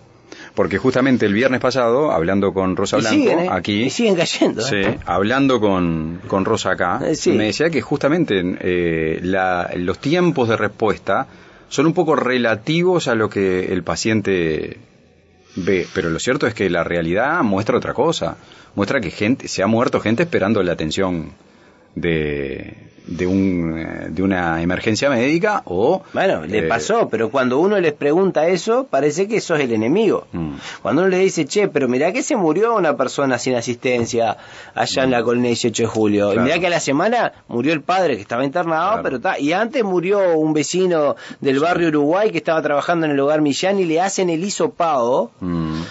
Porque 0.55 0.77
justamente 0.77 1.25
el 1.25 1.33
viernes 1.33 1.59
pasado, 1.59 2.11
hablando 2.11 2.53
con 2.53 2.75
Rosa 2.77 2.97
Blanco, 2.97 3.15
siguen, 3.17 3.39
¿eh? 3.39 3.47
aquí, 3.51 3.83
Y 3.83 3.89
siguen 3.89 4.15
cayendo. 4.15 4.61
¿eh? 4.61 4.65
Sí, 4.93 4.99
hablando 5.05 5.59
con, 5.59 6.21
con 6.27 6.45
Rosa 6.45 6.71
acá, 6.71 7.01
Eh, 7.05 7.15
sí. 7.15 7.31
me 7.33 7.45
decía 7.47 7.69
que 7.69 7.81
justamente 7.81 8.41
eh, 8.61 9.19
la- 9.21 9.69
los 9.75 9.99
tiempos 9.99 10.47
de 10.47 10.55
respuesta 10.55 11.27
son 11.67 11.87
un 11.87 11.93
poco 11.93 12.15
relativos 12.15 13.07
a 13.09 13.15
lo 13.15 13.29
que 13.29 13.73
el 13.73 13.83
paciente 13.83 14.77
ve, 15.57 15.87
pero 15.93 16.09
lo 16.09 16.19
cierto 16.19 16.47
es 16.47 16.53
que 16.53 16.69
la 16.69 16.83
realidad 16.85 17.41
muestra 17.43 17.77
otra 17.77 17.93
cosa, 17.93 18.37
muestra 18.75 19.01
que 19.01 19.11
gente 19.11 19.47
se 19.49 19.61
ha 19.61 19.67
muerto 19.67 19.99
gente 19.99 20.23
esperando 20.23 20.63
la 20.63 20.71
atención 20.73 21.31
de, 21.95 22.75
de, 23.07 23.27
un, 23.27 23.85
de 24.09 24.23
una 24.23 24.61
emergencia 24.61 25.09
médica 25.09 25.61
o... 25.65 26.01
Bueno, 26.13 26.45
le 26.45 26.59
eh, 26.59 26.63
pasó, 26.63 27.07
pero 27.09 27.29
cuando 27.29 27.59
uno 27.59 27.79
les 27.79 27.93
pregunta 27.93 28.47
eso, 28.47 28.87
parece 28.89 29.27
que 29.27 29.37
eso 29.37 29.55
es 29.55 29.61
el 29.63 29.71
enemigo. 29.73 30.27
Mm. 30.31 30.53
Cuando 30.81 31.01
uno 31.03 31.09
le 31.09 31.19
dice, 31.19 31.45
che, 31.45 31.67
pero 31.67 31.87
mirá 31.87 32.11
que 32.11 32.23
se 32.23 32.35
murió 32.35 32.75
una 32.75 32.97
persona 32.97 33.37
sin 33.37 33.55
asistencia 33.55 34.37
allá 34.73 35.03
en 35.03 35.11
la 35.11 35.23
colina 35.23 35.47
18 35.47 35.83
de 35.83 35.87
julio. 35.87 36.25
Claro. 36.31 36.41
Y 36.41 36.43
mirá 36.45 36.59
que 36.59 36.67
a 36.67 36.71
la 36.71 36.79
semana 36.79 37.31
murió 37.47 37.73
el 37.73 37.81
padre 37.81 38.15
que 38.15 38.21
estaba 38.21 38.43
internado, 38.43 38.87
Claro. 38.89 39.03
pero 39.03 39.15
está. 39.17 39.39
Y 39.39 39.53
antes 39.53 39.83
murió 39.83 40.37
un 40.37 40.53
vecino 40.53 41.15
del 41.41 41.59
barrio 41.59 41.87
Uruguay 41.89 42.31
que 42.31 42.37
estaba 42.39 42.61
trabajando 42.61 43.05
en 43.05 43.11
el 43.13 43.19
hogar 43.19 43.41
Millán 43.41 43.79
y 43.79 43.85
le 43.85 44.01
hacen 44.01 44.29
el 44.29 44.43
hisopado 44.43 45.31
mm, 45.39 45.81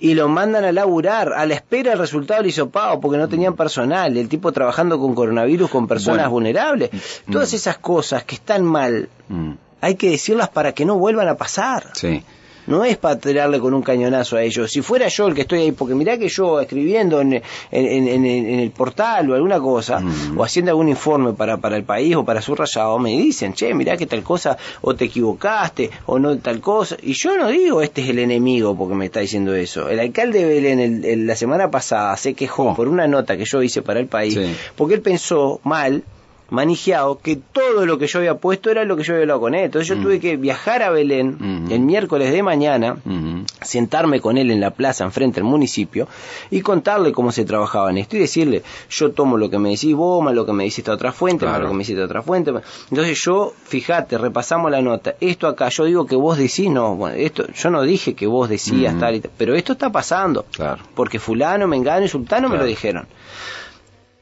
y 0.00 0.14
lo 0.14 0.28
mandan 0.28 0.64
a 0.64 0.72
laburar 0.72 1.32
a 1.32 1.44
la 1.46 1.54
espera 1.54 1.90
del 1.90 1.98
resultado 1.98 2.40
del 2.40 2.50
hisopado 2.50 3.00
porque 3.00 3.18
no 3.18 3.28
tenían 3.28 3.54
personal, 3.56 4.16
el 4.16 4.28
tipo 4.28 4.52
trabajando 4.52 4.98
con 4.98 5.14
coronavirus 5.14 5.70
con 5.70 5.86
personas 5.88 6.18
Bueno. 6.26 6.30
vulnerables. 6.30 6.90
Todas 7.30 7.52
Mm. 7.52 7.56
esas 7.56 7.78
cosas 7.78 8.24
que 8.24 8.36
están 8.36 8.64
mal, 8.64 9.08
mm, 9.28 9.52
hay 9.80 9.94
que 9.96 10.10
decirlas 10.10 10.48
para 10.48 10.72
que 10.72 10.84
no 10.84 10.96
vuelvan 10.98 11.28
a 11.28 11.36
pasar. 11.36 11.90
sí. 11.94 12.22
No 12.68 12.84
es 12.84 12.96
para 12.96 13.18
tirarle 13.18 13.58
con 13.60 13.74
un 13.74 13.82
cañonazo 13.82 14.36
a 14.36 14.42
ellos. 14.42 14.70
Si 14.70 14.82
fuera 14.82 15.08
yo 15.08 15.26
el 15.26 15.34
que 15.34 15.40
estoy 15.42 15.60
ahí, 15.60 15.72
porque 15.72 15.94
mirá 15.94 16.16
que 16.18 16.28
yo 16.28 16.60
escribiendo 16.60 17.20
en, 17.20 17.32
en, 17.34 17.42
en- 17.72 18.08
en- 18.08 18.24
en 18.26 18.60
el 18.60 18.70
portal 18.70 19.30
o 19.30 19.34
alguna 19.34 19.58
cosa, 19.58 20.00
Mm. 20.00 20.38
o 20.38 20.44
haciendo 20.44 20.70
algún 20.70 20.88
informe 20.88 21.32
para, 21.32 21.56
para 21.56 21.76
el 21.76 21.84
país 21.84 22.14
o 22.16 22.24
para 22.24 22.40
su 22.42 22.54
rayado, 22.54 22.98
me 22.98 23.10
dicen, 23.10 23.54
che, 23.54 23.72
mirá 23.74 23.96
que 23.96 24.06
tal 24.06 24.22
cosa, 24.22 24.56
o 24.82 24.94
te 24.94 25.06
equivocaste, 25.06 25.90
o 26.06 26.18
no 26.18 26.36
tal 26.38 26.60
cosa. 26.60 26.96
Y 27.02 27.14
yo 27.14 27.36
no 27.36 27.48
digo, 27.48 27.82
este 27.82 28.02
es 28.02 28.10
el 28.10 28.18
enemigo 28.18 28.76
porque 28.76 28.94
me 28.94 29.06
está 29.06 29.20
diciendo 29.20 29.54
eso. 29.54 29.88
El 29.88 30.00
alcalde 30.00 30.40
de 30.40 30.44
Belén 30.54 30.78
el- 30.80 31.04
el- 31.04 31.26
la 31.26 31.36
semana 31.36 31.70
pasada 31.70 32.16
se 32.16 32.34
quejó 32.34 32.70
Oh. 32.70 32.74
por 32.74 32.88
una 32.88 33.06
nota 33.06 33.36
que 33.36 33.44
yo 33.44 33.62
hice 33.62 33.82
para 33.82 34.00
el 34.00 34.06
país, 34.06 34.34
Sí. 34.34 34.54
porque 34.76 34.94
él 34.94 35.00
pensó 35.00 35.60
mal 35.64 36.02
manejado 36.50 37.18
que 37.18 37.36
todo 37.36 37.84
lo 37.84 37.98
que 37.98 38.06
yo 38.06 38.20
había 38.20 38.36
puesto 38.36 38.70
era 38.70 38.84
lo 38.84 38.96
que 38.96 39.02
yo 39.02 39.12
había 39.12 39.22
hablado 39.24 39.40
con 39.40 39.54
él. 39.54 39.64
Entonces 39.66 39.88
yo 39.88 39.96
Mm. 39.96 40.02
tuve 40.02 40.20
que 40.20 40.36
viajar 40.36 40.82
a 40.82 40.90
Belén 40.90 41.36
Mm. 41.38 41.70
el 41.72 41.80
miércoles 41.80 42.32
de 42.32 42.42
mañana, 42.42 42.96
mm, 43.04 43.42
sentarme 43.60 44.20
con 44.20 44.38
él 44.38 44.50
en 44.50 44.60
la 44.60 44.70
plaza 44.70 45.04
enfrente 45.04 45.36
del 45.40 45.44
municipio 45.44 46.08
y 46.50 46.60
contarle 46.62 47.12
cómo 47.12 47.32
se 47.32 47.44
trabajaba 47.44 47.90
en 47.90 47.98
esto 47.98 48.16
y 48.16 48.20
decirle, 48.20 48.62
yo 48.88 49.10
tomo 49.12 49.36
lo 49.36 49.50
que 49.50 49.58
me 49.58 49.70
decís 49.70 49.94
vos, 49.94 50.22
más 50.24 50.34
lo 50.34 50.46
que 50.46 50.52
me 50.52 50.64
dice 50.64 50.80
esta 50.80 50.92
otra 50.92 51.12
fuente, 51.12 51.44
más 51.44 51.60
lo 51.60 51.68
que 51.68 51.74
me 51.74 51.78
dice 51.80 51.92
esta 51.92 52.04
otra 52.06 52.22
fuente. 52.22 52.52
Entonces 52.90 53.22
yo, 53.22 53.52
fíjate, 53.64 54.16
repasamos 54.16 54.70
la 54.70 54.80
nota, 54.80 55.16
esto 55.20 55.48
acá, 55.48 55.68
yo 55.68 55.84
digo 55.84 56.06
que 56.06 56.16
vos 56.16 56.38
decís, 56.38 56.70
no, 56.70 56.96
bueno, 56.96 57.16
esto, 57.16 57.46
yo 57.52 57.70
no 57.70 57.82
dije 57.82 58.14
que 58.14 58.26
vos 58.26 58.48
decías 58.48 58.94
Mm. 58.94 58.98
tal 59.00 59.14
y 59.16 59.20
tal, 59.20 59.30
pero 59.36 59.54
esto 59.54 59.72
está 59.74 59.90
pasando, 59.92 60.46
Claro. 60.52 60.82
porque 60.94 61.18
fulano, 61.18 61.66
mengano 61.68 62.06
y 62.06 62.08
sultano 62.08 62.48
me 62.48 62.56
lo 62.56 62.64
dijeron. 62.64 63.06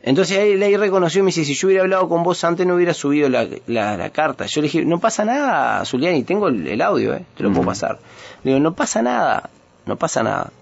Entonces 0.06 0.38
ahí, 0.38 0.62
ahí 0.62 0.76
reconoció 0.76 1.18
y 1.18 1.22
me 1.24 1.26
dice, 1.26 1.44
si 1.44 1.52
yo 1.54 1.66
hubiera 1.68 1.82
hablado 1.82 2.08
con 2.08 2.22
vos 2.22 2.42
antes 2.44 2.66
no 2.66 2.76
hubiera 2.76 2.94
subido 2.94 3.28
la, 3.28 3.46
la- 3.66 3.96
la 3.98 4.10
carta. 4.10 4.46
Yo 4.46 4.62
le 4.62 4.68
dije, 4.68 4.84
no 4.84 4.98
pasa 5.00 5.24
nada, 5.26 5.84
Zuliani, 5.84 6.22
tengo 6.22 6.48
el, 6.48 6.66
el 6.66 6.80
audio, 6.80 7.12
eh, 7.14 7.24
te 7.36 7.42
lo 7.42 7.50
puedo 7.52 7.66
pasar. 7.66 7.98
Le 8.42 8.52
digo, 8.52 8.60
no 8.62 8.72
pasa 8.74 9.02
nada, 9.02 9.50
no 9.84 9.96
pasa 9.96 10.22
nada. 10.22 10.52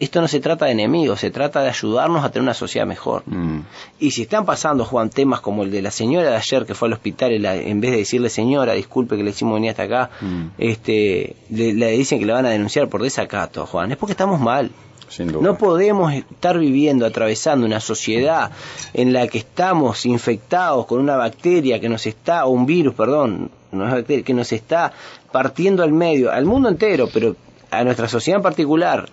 Esto 0.00 0.20
no 0.20 0.26
se 0.26 0.40
trata 0.40 0.64
de 0.66 0.72
enemigos, 0.72 1.20
se 1.20 1.30
trata 1.30 1.62
de 1.62 1.68
ayudarnos 1.68 2.24
a 2.24 2.28
tener 2.30 2.42
una 2.42 2.54
sociedad 2.54 2.84
mejor. 2.86 3.22
mm, 3.26 3.60
Y 4.00 4.10
si 4.10 4.22
están 4.22 4.44
pasando, 4.44 4.84
Juan, 4.84 5.08
temas 5.10 5.40
como 5.40 5.62
el 5.62 5.70
de 5.70 5.82
la 5.82 5.92
señora 5.92 6.30
de 6.30 6.36
ayer 6.36 6.66
que 6.66 6.74
fue 6.74 6.88
al 6.88 6.94
hospital, 6.94 7.30
y 7.32 7.38
la- 7.38 7.54
en 7.56 7.80
vez 7.80 7.92
de 7.92 7.98
decirle 7.98 8.28
señora, 8.28 8.72
disculpe 8.72 9.16
que 9.16 9.22
le 9.22 9.30
hicimos 9.30 9.54
venir 9.54 9.70
hasta 9.70 9.84
acá, 9.84 10.10
Mm. 10.20 10.46
este, 10.58 11.36
le, 11.50 11.74
le 11.74 11.90
dicen 11.92 12.18
que 12.18 12.26
le 12.26 12.32
van 12.32 12.46
a 12.46 12.50
denunciar 12.50 12.88
por 12.88 13.02
desacato, 13.02 13.66
Juan, 13.66 13.92
es 13.92 13.96
porque 13.96 14.12
estamos 14.12 14.40
mal. 14.40 14.70
Sin 15.08 15.28
duda. 15.28 15.42
No 15.42 15.56
podemos 15.58 16.12
estar 16.12 16.58
viviendo, 16.58 17.06
atravesando 17.06 17.66
una 17.66 17.80
sociedad 17.80 18.50
en 18.92 19.12
la 19.12 19.26
que 19.28 19.38
estamos 19.38 20.06
infectados 20.06 20.86
con 20.86 21.00
una 21.00 21.16
bacteria 21.16 21.80
que 21.80 21.88
nos 21.88 22.06
está, 22.06 22.46
o 22.46 22.50
un 22.50 22.66
virus, 22.66 22.94
perdón, 22.94 23.50
no 23.72 23.86
es 23.86 23.92
bacteria, 23.92 24.24
que 24.24 24.34
nos 24.34 24.52
está 24.52 24.92
partiendo 25.32 25.82
al 25.82 25.92
medio, 25.92 26.30
al 26.32 26.44
mundo 26.44 26.68
entero, 26.68 27.08
pero 27.12 27.36
a 27.70 27.84
nuestra 27.84 28.08
sociedad 28.08 28.38
en 28.38 28.42
particular, 28.42 29.08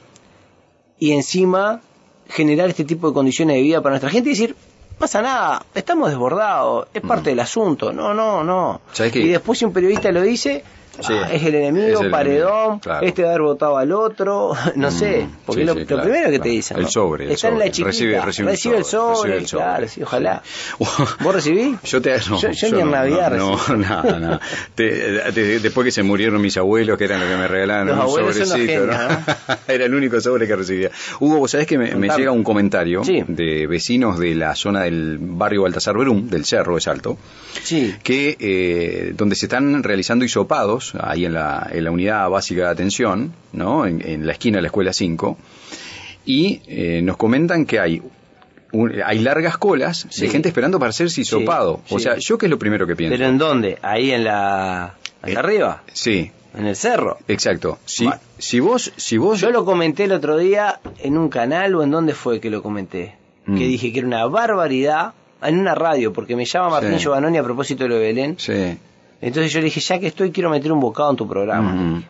y 1.00 1.12
encima 1.14 1.82
generar 2.28 2.70
este 2.70 2.86
tipo 2.86 3.08
de 3.08 3.14
condiciones 3.14 3.56
de 3.56 3.62
vida 3.62 3.82
para 3.82 3.94
nuestra 3.94 4.10
gente 4.10 4.30
y 4.30 4.34
decir, 4.34 4.56
pasa 4.98 5.22
nada, 5.22 5.66
estamos 5.74 6.10
desbordados, 6.10 6.88
es 6.94 7.02
parte 7.02 7.32
del 7.32 7.40
asunto, 7.40 7.92
no, 7.92 8.14
no, 8.14 8.44
no. 8.44 8.82
Mm. 8.98 9.18
Y 9.18 9.28
después 9.30 9.58
si 9.58 9.66
un 9.66 9.74
periodista 9.74 10.12
lo 10.12 10.22
dice, 10.22 10.64
Sí, 11.00 11.14
ah, 11.14 11.30
es 11.32 11.44
el 11.44 11.56
enemigo, 11.56 12.00
es 12.00 12.02
el 12.02 12.12
paredón, 12.12 12.52
enemigo, 12.52 12.80
claro. 12.82 13.06
este 13.08 13.24
va 13.24 13.30
a 13.30 13.32
haber 13.32 13.42
votado 13.44 13.78
al 13.78 13.92
otro, 13.94 14.52
no 14.76 14.92
sé, 14.92 15.24
Mm, 15.24 15.36
porque 15.46 15.62
sí, 15.62 15.66
lo, 15.68 15.74
sí, 15.74 15.80
lo 15.80 15.86
claro, 15.86 16.04
primero 16.04 16.30
que 16.32 16.40
te 16.40 16.50
dicen. 16.50 16.78
El 16.78 16.88
sobre, 16.88 17.26
el 17.26 17.32
Está 17.32 17.48
en 17.48 17.60
la 17.60 17.72
chiquita, 17.72 17.90
Recibe- 17.90 18.22
recibe 18.26 18.50
el 18.50 18.54
el 18.54 18.58
sobre, 18.58 18.84
sobre, 18.84 19.32
recibe 19.32 19.38
el 19.38 19.48
sobre, 19.48 19.64
claro, 19.64 19.88
sí, 19.88 20.04
ojalá. 20.04 20.44
¿Vos 21.22 21.34
recibís? 21.36 21.82
Yo 21.84 22.02
te 22.02 22.18
no, 22.30 22.40
Yo- 22.42 22.52
yo 22.52 22.72
ni 22.76 22.82
en 22.82 22.92
Navidad 22.92 23.32
no, 23.38 23.58
no, 23.70 23.78
nada, 23.78 24.20
nada. 24.20 24.42
Te- 24.76 25.32
te- 25.32 25.60
después 25.60 25.86
que 25.86 25.92
se 25.92 26.04
murieron 26.04 26.42
mis 26.42 26.58
abuelos, 26.58 26.98
que 26.98 27.06
eran 27.06 27.20
los 27.22 27.30
que 27.30 27.38
me 27.38 27.48
regalaban 27.48 27.88
Los 27.88 27.98
un 27.98 28.12
sobrecito, 28.34 28.84
Era 29.68 29.86
el 29.86 29.94
único 29.96 30.20
sobre 30.20 30.46
que 30.48 30.56
recibía. 30.56 30.92
Hugo, 31.20 31.38
vos 31.38 31.52
sabés 31.52 31.68
que 31.68 31.78
me, 31.78 31.92
llega 32.18 32.32
un 32.32 32.44
comentario 32.44 33.02
de 33.02 33.66
vecinos 33.68 34.20
de 34.20 34.36
la 34.36 34.56
zona 34.56 34.82
del 34.82 35.18
barrio 35.20 35.64
Baltasar 35.64 35.98
Berum, 35.98 36.28
del 36.30 36.46
Cerro 36.46 36.76
de 36.76 36.82
Salto, 36.82 37.18
que 38.04 38.36
eh, 38.40 39.14
donde 39.16 39.36
se 39.36 39.46
están 39.46 39.84
realizando 39.84 40.26
hisopados, 40.26 40.81
ahí 41.00 41.26
en 41.26 41.34
la, 41.34 41.68
en 41.72 41.84
la 41.84 41.92
unidad 41.92 42.30
básica 42.30 42.64
de 42.66 42.70
atención, 42.70 43.34
¿no? 43.54 43.86
en, 43.86 44.02
en 44.08 44.26
la 44.26 44.34
esquina 44.34 44.58
de 44.58 44.62
la 44.64 44.68
escuela 44.68 44.94
5, 44.94 45.38
y 46.26 46.62
eh, 46.68 47.02
nos 47.02 47.18
comentan 47.18 47.66
que 47.66 47.80
hay 47.80 48.02
un- 48.74 48.94
hay 49.04 49.20
largas 49.20 49.58
colas 49.58 50.08
Sí. 50.10 50.22
de 50.22 50.30
gente 50.30 50.48
esperando 50.50 50.80
para 50.80 50.90
hacerse 50.92 51.22
hisopado. 51.22 51.82
Sí, 51.86 51.96
o 51.96 51.98
sí. 52.00 52.04
sea, 52.04 52.16
¿yo 52.18 52.38
qué 52.38 52.46
es 52.46 52.50
lo 52.50 52.60
primero 52.60 52.88
que 52.88 52.96
pienso? 52.96 53.18
¿Pero 53.18 53.30
en 53.30 53.38
dónde? 53.38 53.78
Ahí 53.82 54.12
en 54.12 54.24
la... 54.24 54.94
Eh, 55.24 55.32
Acá 55.32 55.40
arriba, 55.40 55.84
Sí, 55.94 56.32
en 56.58 56.66
el 56.68 56.76
cerro. 56.76 57.18
exacto. 57.28 57.80
Si, 57.86 58.10
si 58.38 58.60
vos, 58.60 58.92
si 58.96 59.18
vos, 59.18 59.40
Yo 59.42 59.52
lo 59.52 59.66
comenté 59.66 60.06
el 60.06 60.14
otro 60.14 60.38
día 60.38 60.80
en 61.00 61.18
un 61.18 61.30
canal 61.30 61.76
o 61.76 61.84
en 61.84 61.92
dónde 61.92 62.14
fue 62.14 62.40
que 62.40 62.50
lo 62.50 62.64
comenté. 62.64 63.16
Mm. 63.46 63.58
Que 63.58 63.68
dije 63.68 63.92
que 63.92 64.00
era 64.00 64.08
una 64.08 64.26
barbaridad 64.28 65.14
en 65.44 65.60
una 65.60 65.74
radio, 65.76 66.14
porque 66.14 66.36
me 66.36 66.46
llama 66.46 66.70
Martín 66.70 66.94
Sí. 66.94 67.00
Giovannoni 67.00 67.38
a 67.40 67.44
propósito 67.44 67.84
de 67.84 67.90
lo 67.90 67.96
de 67.96 68.02
Belén. 68.02 68.36
sí, 68.38 68.78
Entonces 69.22 69.54
yo 69.54 69.60
le 69.60 69.66
dije, 69.66 69.80
ya 69.80 70.00
que 70.00 70.08
estoy, 70.08 70.32
quiero 70.32 70.50
meter 70.50 70.72
un 70.72 70.80
bocado 70.80 71.12
en 71.12 71.16
tu 71.18 71.28
programa. 71.28 72.04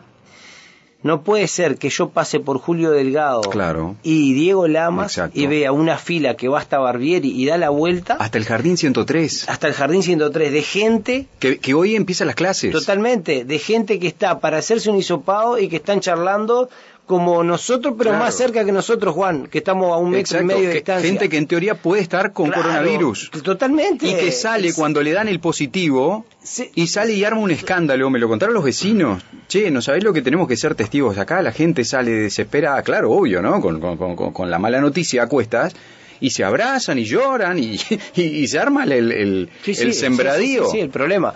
No 1.04 1.22
puede 1.22 1.48
ser 1.48 1.78
que 1.78 1.90
yo 1.90 2.10
pase 2.10 2.38
por 2.38 2.58
Julio 2.58 2.92
Delgado 2.92 3.40
Claro. 3.40 3.96
y 4.04 4.34
Diego 4.34 4.68
Lamas 4.68 5.14
Exacto. 5.18 5.36
y 5.40 5.48
vea 5.48 5.72
una 5.72 5.98
fila 5.98 6.36
que 6.36 6.46
va 6.46 6.60
hasta 6.60 6.78
Barbieri 6.78 7.28
y 7.28 7.44
da 7.44 7.56
la 7.58 7.70
vuelta 7.70 8.14
hasta 8.20 8.38
el 8.38 8.44
jardín 8.44 8.76
103, 8.76 9.48
hasta 9.48 9.66
el 9.66 9.74
Jardín 9.74 10.04
103 10.04 10.52
de 10.52 10.62
gente 10.62 11.26
que, 11.40 11.58
que 11.58 11.74
hoy 11.74 11.96
empiezan 11.96 12.28
las 12.28 12.36
clases. 12.36 12.70
Totalmente, 12.70 13.44
de 13.44 13.58
gente 13.58 13.98
que 13.98 14.06
está 14.06 14.38
para 14.38 14.58
hacerse 14.58 14.90
un 14.90 14.96
hisopado 14.96 15.58
y 15.58 15.66
que 15.68 15.76
están 15.76 15.98
charlando 15.98 16.68
como 17.12 17.44
nosotros, 17.44 17.94
pero 17.96 18.10
Claro. 18.10 18.24
más 18.24 18.34
cerca 18.34 18.64
que 18.64 18.72
nosotros, 18.72 19.14
Juan, 19.14 19.46
que 19.46 19.58
estamos 19.58 19.92
a 19.92 19.96
un 19.98 20.10
metro 20.10 20.20
Exacto, 20.38 20.44
y 20.44 20.46
medio 20.46 20.68
de 20.68 20.74
distancia. 20.74 21.08
gente 21.08 21.28
que 21.28 21.36
en 21.36 21.46
teoría 21.46 21.74
puede 21.74 22.02
estar 22.02 22.32
con 22.32 22.46
Claro, 22.48 22.62
coronavirus. 22.62 23.30
Totalmente. 23.42 24.06
Y 24.08 24.14
que 24.14 24.32
sale 24.32 24.68
Es- 24.68 24.74
cuando 24.74 25.02
le 25.02 25.12
dan 25.12 25.28
el 25.28 25.38
positivo 25.40 26.24
Sí. 26.42 26.70
y 26.74 26.86
sale 26.88 27.12
y 27.12 27.22
arma 27.24 27.40
un 27.40 27.50
escándalo. 27.50 28.10
Me 28.10 28.18
lo 28.18 28.28
contaron 28.28 28.54
los 28.54 28.64
vecinos. 28.64 29.22
Che, 29.48 29.70
¿no 29.70 29.82
sabés 29.82 30.02
lo 30.02 30.12
que 30.12 30.22
tenemos 30.22 30.48
que 30.48 30.56
ser 30.56 30.74
testigos 30.74 31.16
acá? 31.18 31.42
La 31.42 31.52
gente 31.52 31.84
sale 31.84 32.10
desesperada, 32.10 32.82
claro, 32.82 33.10
obvio, 33.12 33.42
¿no? 33.42 33.60
Con, 33.60 33.78
con- 33.80 33.96
con- 34.16 34.32
con 34.32 34.50
la 34.50 34.58
mala 34.58 34.80
noticia 34.80 35.22
a 35.24 35.26
cuestas. 35.28 35.74
Y 36.20 36.30
se 36.30 36.44
abrazan 36.44 36.98
y 36.98 37.04
lloran 37.04 37.58
y, 37.58 37.78
y- 38.16 38.22
y 38.22 38.46
se 38.48 38.58
arma 38.58 38.84
el, 38.84 38.92
el, 39.12 39.48
Sí, 39.64 39.74
sí, 39.74 39.82
el 39.82 39.92
sembradío. 39.94 40.64
Sí, 40.64 40.70
sí, 40.70 40.76
sí, 40.76 40.80
el 40.80 40.90
problema. 40.90 41.34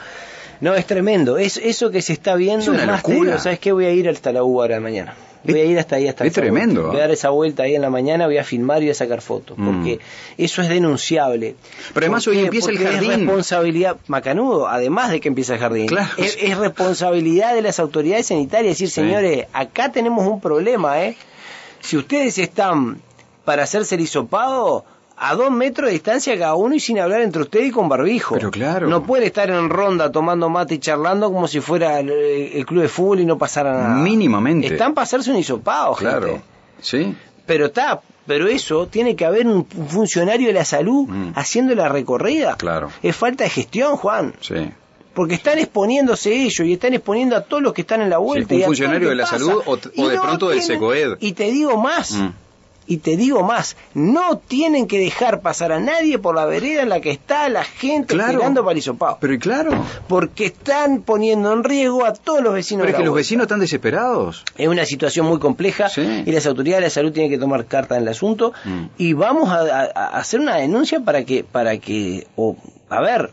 No, 0.60 0.74
es 0.74 0.86
tremendo. 0.86 1.36
Es, 1.36 1.58
eso 1.58 1.90
que 1.90 2.00
se 2.00 2.14
está 2.14 2.34
viendo 2.34 2.62
Es 2.62 2.68
una 2.68 2.86
más 2.86 3.02
locura. 3.06 3.38
¿Sabes 3.38 3.58
qué? 3.58 3.72
Voy 3.72 3.84
a 3.84 3.90
ir 3.90 4.08
hasta 4.08 4.32
la 4.32 4.42
U 4.42 4.62
ahora 4.62 4.80
mañana. 4.80 5.14
Voy 5.52 5.60
a 5.60 5.64
ir 5.64 5.78
hasta 5.78 5.96
ahí, 5.96 6.08
hasta 6.08 6.24
es 6.24 6.32
tremendo, 6.32 6.82
vuelta. 6.82 6.88
Voy 6.92 6.96
a 6.98 7.00
dar 7.02 7.10
esa 7.10 7.30
vuelta 7.30 7.62
ahí 7.64 7.74
en 7.74 7.82
la 7.82 7.90
mañana, 7.90 8.26
voy 8.26 8.38
a 8.38 8.44
filmar 8.44 8.78
y 8.82 8.86
voy 8.86 8.90
a 8.90 8.94
sacar 8.94 9.20
fotos. 9.20 9.56
Mm. 9.58 9.64
Porque 9.66 10.00
eso 10.38 10.62
es 10.62 10.68
denunciable. 10.68 11.54
Pero 11.94 12.06
además 12.06 12.24
¿Por 12.24 12.34
hoy 12.34 12.40
empieza 12.40 12.70
el 12.70 12.78
jardín. 12.78 13.10
Es 13.10 13.18
responsabilidad, 13.18 13.96
macanudo, 14.06 14.68
además 14.68 15.10
de 15.10 15.20
que 15.20 15.28
empieza 15.28 15.54
el 15.54 15.60
jardín. 15.60 15.86
Claro. 15.86 16.08
Es, 16.16 16.36
es 16.40 16.56
responsabilidad 16.56 17.54
de 17.54 17.62
las 17.62 17.78
autoridades 17.80 18.26
sanitarias 18.26 18.72
decir, 18.74 18.88
Sí. 18.88 18.94
señores, 18.94 19.46
acá 19.52 19.92
tenemos 19.92 20.26
un 20.26 20.40
problema, 20.40 21.02
¿eh? 21.02 21.16
Si 21.80 21.96
ustedes 21.96 22.38
están 22.38 23.00
para 23.44 23.62
hacerse 23.62 23.94
el 23.94 24.00
hisopado, 24.00 24.84
a 25.18 25.34
dos 25.34 25.50
metros 25.50 25.86
de 25.88 25.92
distancia 25.94 26.38
cada 26.38 26.54
uno 26.54 26.74
y 26.74 26.80
sin 26.80 26.98
hablar 26.98 27.22
entre 27.22 27.42
ustedes 27.42 27.68
y 27.68 27.70
con 27.70 27.88
barbijo. 27.88 28.34
Pero 28.34 28.50
claro. 28.50 28.86
No 28.88 29.02
pueden 29.04 29.24
estar 29.26 29.48
en 29.50 29.70
ronda 29.70 30.12
tomando 30.12 30.48
mate 30.50 30.74
y 30.74 30.78
charlando 30.78 31.32
como 31.32 31.48
si 31.48 31.60
fuera 31.60 32.00
el, 32.00 32.10
el 32.10 32.66
club 32.66 32.82
de 32.82 32.88
fútbol 32.88 33.20
y 33.20 33.26
no 33.26 33.38
pasara 33.38 33.72
nada. 33.72 33.94
Mínimamente. 33.94 34.66
Están 34.66 34.92
para 34.94 35.04
hacerse 35.04 35.30
un 35.30 35.38
hisopado, 35.38 35.94
Claro. 35.94 36.26
gente. 36.26 36.42
¿Sí? 36.80 37.16
Pero 37.46 37.66
está, 37.66 38.00
pero 38.26 38.46
eso 38.48 38.88
tiene 38.88 39.16
que 39.16 39.24
haber 39.24 39.46
un 39.46 39.64
funcionario 39.66 40.48
de 40.48 40.52
la 40.52 40.64
salud 40.64 41.06
Mm. 41.08 41.32
haciendo 41.34 41.74
la 41.74 41.88
recorrida. 41.88 42.56
Claro. 42.56 42.90
Es 43.02 43.16
falta 43.16 43.44
de 43.44 43.50
gestión, 43.50 43.96
Juan. 43.96 44.34
Sí. 44.40 44.70
porque 45.14 45.32
están 45.34 45.58
exponiéndose 45.58 46.30
ellos 46.34 46.60
y 46.66 46.74
están 46.74 46.92
exponiendo 46.92 47.36
a 47.36 47.40
todos 47.40 47.62
los 47.62 47.72
que 47.72 47.80
están 47.80 48.02
en 48.02 48.10
la 48.10 48.18
vuelta. 48.18 48.52
un 48.52 48.60
y 48.60 48.62
a 48.62 48.66
todo 48.66 48.68
funcionario 48.68 49.08
de 49.08 49.14
la 49.14 49.22
pasa. 49.24 49.38
salud 49.38 49.62
o- 49.64 49.72
o 49.72 50.08
de 50.10 50.20
pronto 50.20 50.50
del 50.50 50.58
tienen- 50.58 50.76
SECOED. 50.76 51.16
Y 51.20 51.32
te 51.32 51.44
digo 51.44 51.78
más, 51.80 52.12
Mm. 52.12 52.28
Y 52.86 52.98
te 52.98 53.16
digo 53.16 53.42
más, 53.42 53.76
no 53.94 54.38
tienen 54.38 54.86
que 54.86 54.98
dejar 54.98 55.40
pasar 55.40 55.72
a 55.72 55.80
nadie 55.80 56.18
por 56.18 56.34
la 56.36 56.44
vereda 56.44 56.82
en 56.82 56.88
la 56.88 57.00
que 57.00 57.10
está 57.10 57.48
la 57.48 57.64
gente 57.64 58.14
Claro. 58.14 58.32
esperando 58.32 58.64
para 58.64 58.78
hisopado. 58.78 59.18
Pero 59.20 59.32
y 59.34 59.38
claro, 59.38 59.70
Porque 60.08 60.46
están 60.46 61.02
poniendo 61.02 61.52
en 61.52 61.64
riesgo 61.64 62.04
a 62.04 62.12
todos 62.12 62.42
los 62.42 62.54
vecinos 62.54 62.82
pero 62.82 62.86
de 62.86 62.90
es 62.90 62.94
la 62.94 62.98
que 62.98 63.06
los 63.06 63.14
vecinos 63.14 63.42
están 63.44 63.60
desesperados. 63.60 64.44
Es 64.56 64.68
una 64.68 64.84
situación 64.86 65.26
muy 65.26 65.38
compleja 65.38 65.88
Sí. 65.88 66.22
y 66.26 66.32
las 66.32 66.46
autoridades 66.46 66.82
de 66.82 66.86
la 66.86 66.90
salud 66.90 67.12
tienen 67.12 67.30
que 67.30 67.38
tomar 67.38 67.66
carta 67.66 67.96
en 67.96 68.02
el 68.02 68.08
asunto 68.08 68.52
Mm. 68.64 68.84
y 68.98 69.12
vamos 69.14 69.48
a, 69.50 69.84
hacer 70.18 70.40
una 70.40 70.56
denuncia 70.56 71.00
para 71.00 71.24
que, 71.24 71.42
para 71.44 71.78
que, 71.78 72.26
o, 72.36 72.56
a 72.88 73.00
ver, 73.00 73.30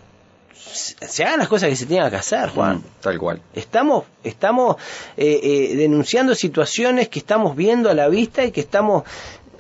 se 0.55 0.95
se 1.07 1.23
hagan 1.23 1.39
las 1.39 1.47
cosas 1.47 1.69
que 1.69 1.75
se 1.75 1.85
tengan 1.85 2.09
que 2.09 2.15
hacer, 2.15 2.49
Juan. 2.49 2.77
Mm, 2.77 2.83
Tal 3.01 3.19
cual. 3.19 3.41
Estamos, 3.53 4.05
estamos 4.23 4.77
eh, 5.17 5.39
eh, 5.43 5.75
denunciando 5.75 6.33
situaciones 6.35 7.09
que 7.09 7.19
estamos 7.19 7.55
viendo 7.55 7.89
a 7.89 7.93
la 7.93 8.07
vista 8.07 8.43
y 8.43 8.51
que 8.51 8.61
estamos... 8.61 9.03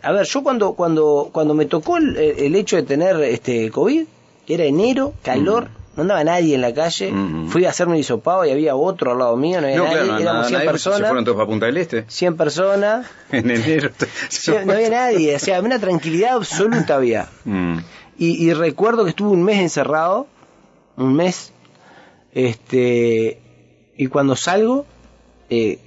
A 0.03 0.11
ver, 0.11 0.25
yo 0.25 0.43
cuando, 0.43 0.73
cuando, 0.73 1.29
cuando 1.31 1.53
me 1.53 1.65
tocó 1.65 1.97
el, 1.97 2.15
el 2.17 2.55
hecho 2.55 2.75
de 2.75 2.83
tener 2.83 3.19
este 3.21 3.71
COVID, 3.71 4.05
era 4.47 4.63
enero, 4.65 5.13
calor, 5.23 5.69
no 5.95 6.01
andaba 6.01 6.23
nadie 6.23 6.55
en 6.55 6.61
la 6.61 6.73
calle, 6.73 7.11
Mm. 7.11 7.47
fui 7.49 7.65
a 7.65 7.69
hacerme 7.69 7.93
un 7.93 7.99
hisopado 7.99 8.43
y 8.45 8.51
había 8.51 8.75
otro 8.75 9.11
al 9.11 9.19
lado 9.19 9.37
mío, 9.37 9.61
no 9.61 9.67
había 9.67 9.77
No, 9.77 9.83
nadie, 9.85 9.95
claro, 9.97 10.11
no, 10.13 10.19
éramos 10.19 10.25
nada, 10.25 10.47
100 10.49 10.57
nadie, 10.59 10.69
pues, 10.71 10.81
se 10.81 10.89
personas. 10.89 11.09
fueron 11.09 11.23
todos 11.25 11.37
para 11.37 11.47
Punta 11.47 11.65
del 11.67 11.77
Este. 11.77 12.03
100 12.07 12.35
personas, 12.37 13.07
En 13.31 13.49
enero. 13.49 13.89
no 14.65 14.73
había 14.73 14.89
nadie, 14.89 15.35
o 15.35 15.39
sea, 15.39 15.61
una 15.61 15.79
tranquilidad 15.79 16.33
absoluta 16.35 16.95
había. 16.95 17.29
Mm. 17.45 17.77
Y, 18.17 18.45
y 18.45 18.53
recuerdo 18.53 19.03
que 19.05 19.11
estuve 19.11 19.29
un 19.29 19.43
mes 19.43 19.59
encerrado, 19.59 20.27
un 20.97 21.13
mes, 21.15 21.51
este, 22.33 23.39
y 23.95 24.07
cuando 24.07 24.35
salgo, 24.35 24.85
eh, 25.49 25.79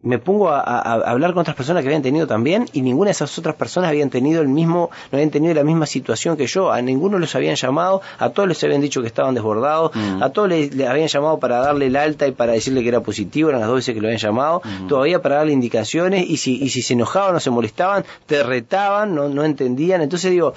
me 0.00 0.18
pongo 0.18 0.48
a, 0.50 0.60
a- 0.60 0.80
a 0.80 1.10
hablar 1.10 1.32
con 1.32 1.40
otras 1.40 1.56
personas 1.56 1.82
que 1.82 1.88
habían 1.88 2.02
tenido 2.02 2.26
también 2.28 2.66
y 2.72 2.82
ninguna 2.82 3.08
de 3.08 3.12
esas 3.12 3.36
otras 3.36 3.56
personas 3.56 3.90
habían 3.90 4.10
tenido 4.10 4.40
el 4.42 4.48
mismo, 4.48 4.90
no 5.10 5.16
habían 5.18 5.30
tenido 5.30 5.52
la 5.54 5.64
misma 5.64 5.86
situación 5.86 6.36
que 6.36 6.46
yo, 6.46 6.70
a 6.70 6.80
ninguno 6.80 7.18
los 7.18 7.34
habían 7.34 7.56
llamado, 7.56 8.00
a 8.18 8.30
todos 8.30 8.48
les 8.48 8.62
habían 8.62 8.80
dicho 8.80 9.00
que 9.00 9.08
estaban 9.08 9.34
desbordados, 9.34 9.90
Mm. 9.94 10.22
a 10.22 10.30
todos 10.30 10.48
les, 10.50 10.72
les 10.74 10.88
habían 10.88 11.08
llamado 11.08 11.40
para 11.40 11.58
darle 11.58 11.86
el 11.86 11.96
alta 11.96 12.28
y 12.28 12.32
para 12.32 12.52
decirle 12.52 12.82
que 12.82 12.88
era 12.90 13.00
positivo, 13.00 13.48
eran 13.48 13.60
las 13.60 13.68
dos 13.68 13.76
veces 13.78 13.94
que 13.94 14.00
lo 14.00 14.06
habían 14.06 14.20
llamado, 14.20 14.62
todavía 14.88 15.20
para 15.20 15.36
darle 15.36 15.52
indicaciones 15.52 16.24
y 16.30 16.36
si, 16.36 16.62
y 16.62 16.68
si 16.70 16.80
se 16.82 16.94
enojaban 16.94 17.34
o 17.34 17.40
se 17.40 17.50
molestaban, 17.50 18.04
te 18.26 18.42
retaban, 18.44 19.14
no, 19.16 19.28
no 19.28 19.44
entendían, 19.44 20.00
entonces 20.00 20.30
digo, 20.30 20.54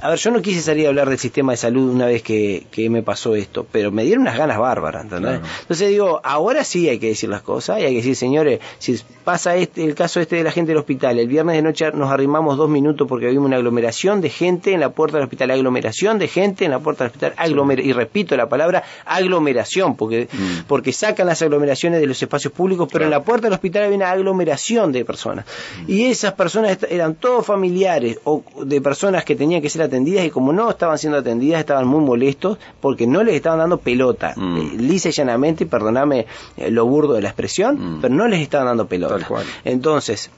a 0.00 0.10
ver, 0.10 0.18
yo 0.18 0.30
no 0.30 0.42
quise 0.42 0.60
salir 0.60 0.86
a 0.86 0.88
hablar 0.90 1.08
del 1.08 1.18
sistema 1.18 1.52
de 1.52 1.56
salud 1.56 1.90
una 1.90 2.06
vez 2.06 2.22
que, 2.22 2.66
que 2.70 2.90
me 2.90 3.02
pasó 3.02 3.34
esto, 3.34 3.66
pero 3.70 3.90
me 3.90 4.04
dieron 4.04 4.22
unas 4.22 4.36
ganas 4.36 4.58
bárbaras, 4.58 5.04
¿entendés? 5.04 5.38
Claro. 5.40 5.54
Entonces 5.62 5.88
digo, 5.88 6.20
ahora 6.24 6.64
sí 6.64 6.88
hay 6.88 6.98
que 6.98 7.08
decir 7.08 7.28
las 7.28 7.42
cosas 7.42 7.80
y 7.80 7.84
hay 7.84 7.90
que 7.92 7.98
decir, 7.98 8.16
señores, 8.16 8.60
si 8.78 8.98
pasa 9.24 9.56
este, 9.56 9.84
el 9.84 9.94
caso 9.94 10.20
este 10.20 10.36
de 10.36 10.44
la 10.44 10.50
gente 10.50 10.70
del 10.72 10.78
hospital, 10.78 11.18
el 11.18 11.28
viernes 11.28 11.56
de 11.56 11.62
noche 11.62 11.90
nos 11.92 12.10
arrimamos 12.10 12.56
dos 12.56 12.68
minutos 12.68 13.06
porque 13.08 13.26
vimos 13.28 13.46
una 13.46 13.56
aglomeración 13.56 14.20
de 14.20 14.30
gente 14.30 14.72
en 14.72 14.80
la 14.80 14.90
puerta 14.90 15.16
del 15.16 15.24
hospital, 15.24 15.50
aglomeración 15.50 16.18
de 16.18 16.28
gente 16.28 16.64
en 16.64 16.70
la 16.70 16.78
puerta 16.80 17.04
del 17.04 17.10
hospital, 17.10 17.34
aglomer 17.36 17.80
y 17.80 17.92
repito 17.92 18.36
la 18.36 18.48
palabra 18.48 18.82
aglomeración, 19.06 19.96
porque, 19.96 20.28
Mm. 20.32 20.64
porque 20.66 20.92
sacan 20.92 21.26
las 21.26 21.40
aglomeraciones 21.42 22.00
de 22.00 22.06
los 22.06 22.20
espacios 22.22 22.52
públicos, 22.52 22.88
pero 22.92 23.04
en 23.04 23.10
la 23.10 23.22
puerta 23.22 23.46
del 23.46 23.54
hospital 23.54 23.84
había 23.84 23.96
una 23.96 24.10
aglomeración 24.10 24.92
de 24.92 25.04
personas. 25.04 25.44
Y 25.86 26.06
esas 26.06 26.34
personas 26.34 26.78
eran 26.88 27.14
todos 27.14 27.46
familiares 27.46 28.18
o 28.24 28.42
de 28.64 28.80
personas 28.80 29.24
que 29.24 29.36
tenían 29.36 29.62
que 29.62 29.70
ser 29.70 29.82
atendidas 29.84 30.24
y 30.24 30.30
como 30.30 30.52
no 30.52 30.68
estaban 30.70 30.98
siendo 30.98 31.18
atendidas 31.18 31.60
estaban 31.60 31.86
muy 31.86 32.00
molestos 32.04 32.58
porque 32.80 33.06
no 33.06 33.22
les 33.22 33.34
estaban 33.36 33.58
dando 33.60 33.78
pelota, 33.78 34.34
Mm. 34.36 34.56
eh, 34.56 34.70
lisa 34.78 35.08
y 35.08 35.12
llanamente, 35.12 35.64
y 35.64 35.66
perdoname 35.66 36.26
eh, 36.56 36.70
lo 36.70 36.86
burdo 36.86 37.14
de 37.14 37.22
la 37.22 37.28
expresión, 37.28 37.98
Mm. 37.98 38.00
pero 38.00 38.14
no 38.14 38.28
les 38.28 38.40
estaban 38.40 38.66
dando 38.66 38.86
pelota. 38.86 39.14
Tal 39.18 39.26
cual. 39.26 39.44
Entonces, 39.64 40.30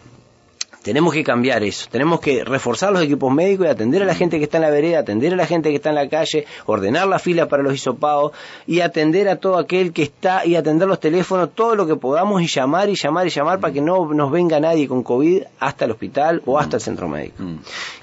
tenemos 0.86 1.12
que 1.12 1.24
cambiar 1.24 1.64
eso, 1.64 1.88
tenemos 1.90 2.20
que 2.20 2.44
reforzar 2.44 2.92
los 2.92 3.02
equipos 3.02 3.34
médicos 3.34 3.66
y 3.66 3.70
atender 3.70 4.02
a 4.02 4.04
la 4.04 4.14
gente 4.14 4.38
que 4.38 4.44
está 4.44 4.58
en 4.58 4.62
la 4.62 4.70
vereda, 4.70 5.00
atender 5.00 5.32
a 5.32 5.36
la 5.36 5.44
gente 5.44 5.70
que 5.70 5.74
está 5.74 5.88
en 5.88 5.96
la 5.96 6.08
calle, 6.08 6.46
ordenar 6.64 7.08
la 7.08 7.18
fila 7.18 7.48
para 7.48 7.64
los 7.64 7.74
hisopados 7.74 8.30
y 8.68 8.82
atender 8.82 9.28
a 9.28 9.34
todo 9.34 9.58
aquel 9.58 9.92
que 9.92 10.04
está 10.04 10.46
y 10.46 10.54
atender 10.54 10.86
los 10.86 11.00
teléfonos, 11.00 11.50
todo 11.56 11.74
lo 11.74 11.88
que 11.88 11.96
podamos 11.96 12.40
y 12.40 12.46
llamar 12.46 12.88
y 12.88 12.94
llamar 12.94 13.26
y 13.26 13.30
llamar 13.30 13.58
para 13.58 13.72
que 13.72 13.80
no 13.80 14.14
nos 14.14 14.30
venga 14.30 14.60
nadie 14.60 14.86
con 14.86 15.02
COVID 15.02 15.42
hasta 15.58 15.86
el 15.86 15.90
hospital 15.90 16.40
o 16.46 16.56
hasta 16.56 16.76
el 16.76 16.82
centro 16.82 17.08
médico. 17.08 17.34
Mm, 17.42 17.56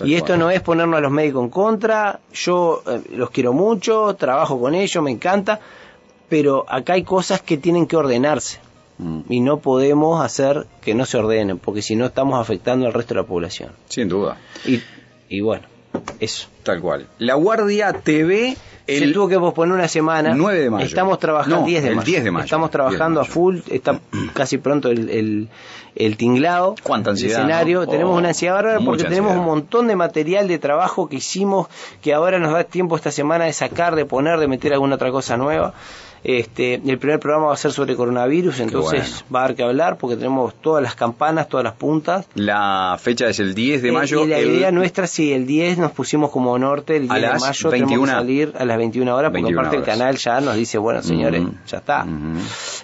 Y 0.03 0.15
esto 0.15 0.35
no 0.35 0.49
es 0.49 0.59
ponernos 0.59 0.97
a 0.97 1.01
los 1.01 1.11
médicos 1.11 1.41
en 1.45 1.49
contra, 1.51 2.19
yo 2.33 2.83
eh, 2.85 3.01
los 3.11 3.29
quiero 3.29 3.53
mucho, 3.53 4.13
trabajo 4.15 4.59
con 4.59 4.75
ellos, 4.75 5.01
me 5.01 5.11
encanta, 5.11 5.61
pero 6.27 6.65
acá 6.67 6.95
hay 6.95 7.03
cosas 7.03 7.41
que 7.41 7.57
tienen 7.57 7.87
que 7.87 7.95
ordenarse. 7.95 8.59
Y 9.29 9.39
no 9.41 9.58
podemos 9.58 10.23
hacer 10.23 10.67
que 10.82 10.93
no 10.93 11.06
se 11.06 11.17
ordenen, 11.17 11.58
porque 11.58 11.82
si 11.82 11.95
no 11.95 12.06
estamos 12.06 12.39
afectando 12.39 12.86
al 12.86 12.93
resto 12.93 13.13
de 13.15 13.21
la 13.21 13.27
población. 13.27 13.71
Sin 13.89 14.08
duda. 14.08 14.38
Y, 14.65 14.82
y 15.29 15.41
bueno, 15.41 15.63
eso. 16.19 16.47
Tal 16.63 16.79
cual. 16.82 17.08
La 17.19 17.34
Guardia 17.36 17.93
TV. 17.93 18.56
Se 18.86 18.97
El 18.97 19.13
tuvo 19.13 19.29
que 19.29 19.39
posponer 19.39 19.75
una 19.75 19.88
semana. 19.88 20.34
9 20.36 20.60
de 20.60 20.69
mayo. 20.69 20.86
Estamos 20.86 21.17
trabajando 21.17 21.62
No, 21.62 21.65
10 21.65 21.84
de 21.84 21.89
el 21.89 21.95
mayo. 21.95 22.06
10 22.06 22.23
de 22.25 22.32
mayo. 22.32 22.43
Estamos 22.43 22.65
10 22.69 22.71
de 22.71 22.77
trabajando 22.77 23.21
a 23.21 23.25
full. 23.25 23.60
Está 23.71 23.99
casi 24.34 24.58
pronto 24.58 24.89
el, 24.89 25.10
el, 25.10 25.49
el 25.95 26.17
tinglado. 26.17 26.75
Cuánta 26.84 27.10
el 27.10 27.13
ansiedad, 27.13 27.39
escenario. 27.39 27.82
¿no? 27.82 27.88
Tenemos 27.88 28.13
Oh, 28.13 28.17
una 28.17 28.29
ansiedad 28.29 28.56
bárbara 28.56 28.79
porque 28.84 29.06
tenemos 29.06 29.38
un 29.38 29.45
montón 29.45 29.88
de 29.88 29.95
material 29.95 30.49
de 30.49 30.60
trabajo 30.60 31.08
que 31.08 31.15
hicimos 31.17 31.67
que 32.01 32.13
ahora 32.13 32.39
nos 32.39 32.51
da 32.51 32.65
tiempo 32.65 32.97
esta 32.97 33.12
semana 33.12 33.45
de 33.45 33.53
sacar, 33.53 33.95
de 33.95 34.06
poner, 34.06 34.38
de 34.39 34.47
meter 34.49 34.73
alguna 34.73 34.95
otra 34.95 35.12
cosa 35.12 35.38
nueva. 35.38 35.73
Este, 36.23 36.75
el 36.75 36.97
primer 36.99 37.19
programa 37.19 37.47
va 37.47 37.53
a 37.53 37.57
ser 37.57 37.71
sobre 37.73 37.95
coronavirus, 37.95 38.59
entonces 38.62 39.09
bueno. 39.23 39.25
va 39.36 39.39
a 39.41 39.43
haber 39.45 39.55
que 39.57 39.63
hablar 39.63 39.97
porque 39.97 40.15
tenemos 40.15 40.53
todas 40.62 40.81
las 40.81 40.95
campanas, 40.95 41.49
todas 41.49 41.63
las 41.65 41.73
puntas. 41.73 42.25
La 42.36 42.97
fecha 42.99 43.27
es 43.27 43.39
el 43.39 43.53
10 43.53 43.81
de 43.81 43.89
Eh, 43.89 43.91
mayo. 43.91 44.23
y 44.25 44.27
la 44.29 44.39
el- 44.39 44.49
idea 44.55 44.71
nuestra, 44.71 45.05
sí, 45.07 45.33
el 45.33 45.45
10 45.45 45.77
nos 45.79 45.91
pusimos 45.91 46.31
como 46.31 46.57
norte, 46.57 46.95
el 46.97 47.09
10 47.09 47.12
A 47.12 47.15
de 47.33 47.39
mayo 47.39 47.69
21. 47.69 47.71
tenemos 47.71 48.07
que 48.09 48.12
salir 48.15 48.53
a 48.57 48.65
las 48.65 48.77
21 48.77 49.15
horas, 49.15 49.31
porque 49.31 49.43
21 49.43 49.59
aparte 49.59 49.77
el 49.77 49.83
canal 49.83 50.15
ya 50.17 50.39
nos 50.41 50.55
dice, 50.55 50.77
bueno, 50.77 51.01
señores, 51.03 51.43
ya 51.67 51.77
está. 51.79 52.05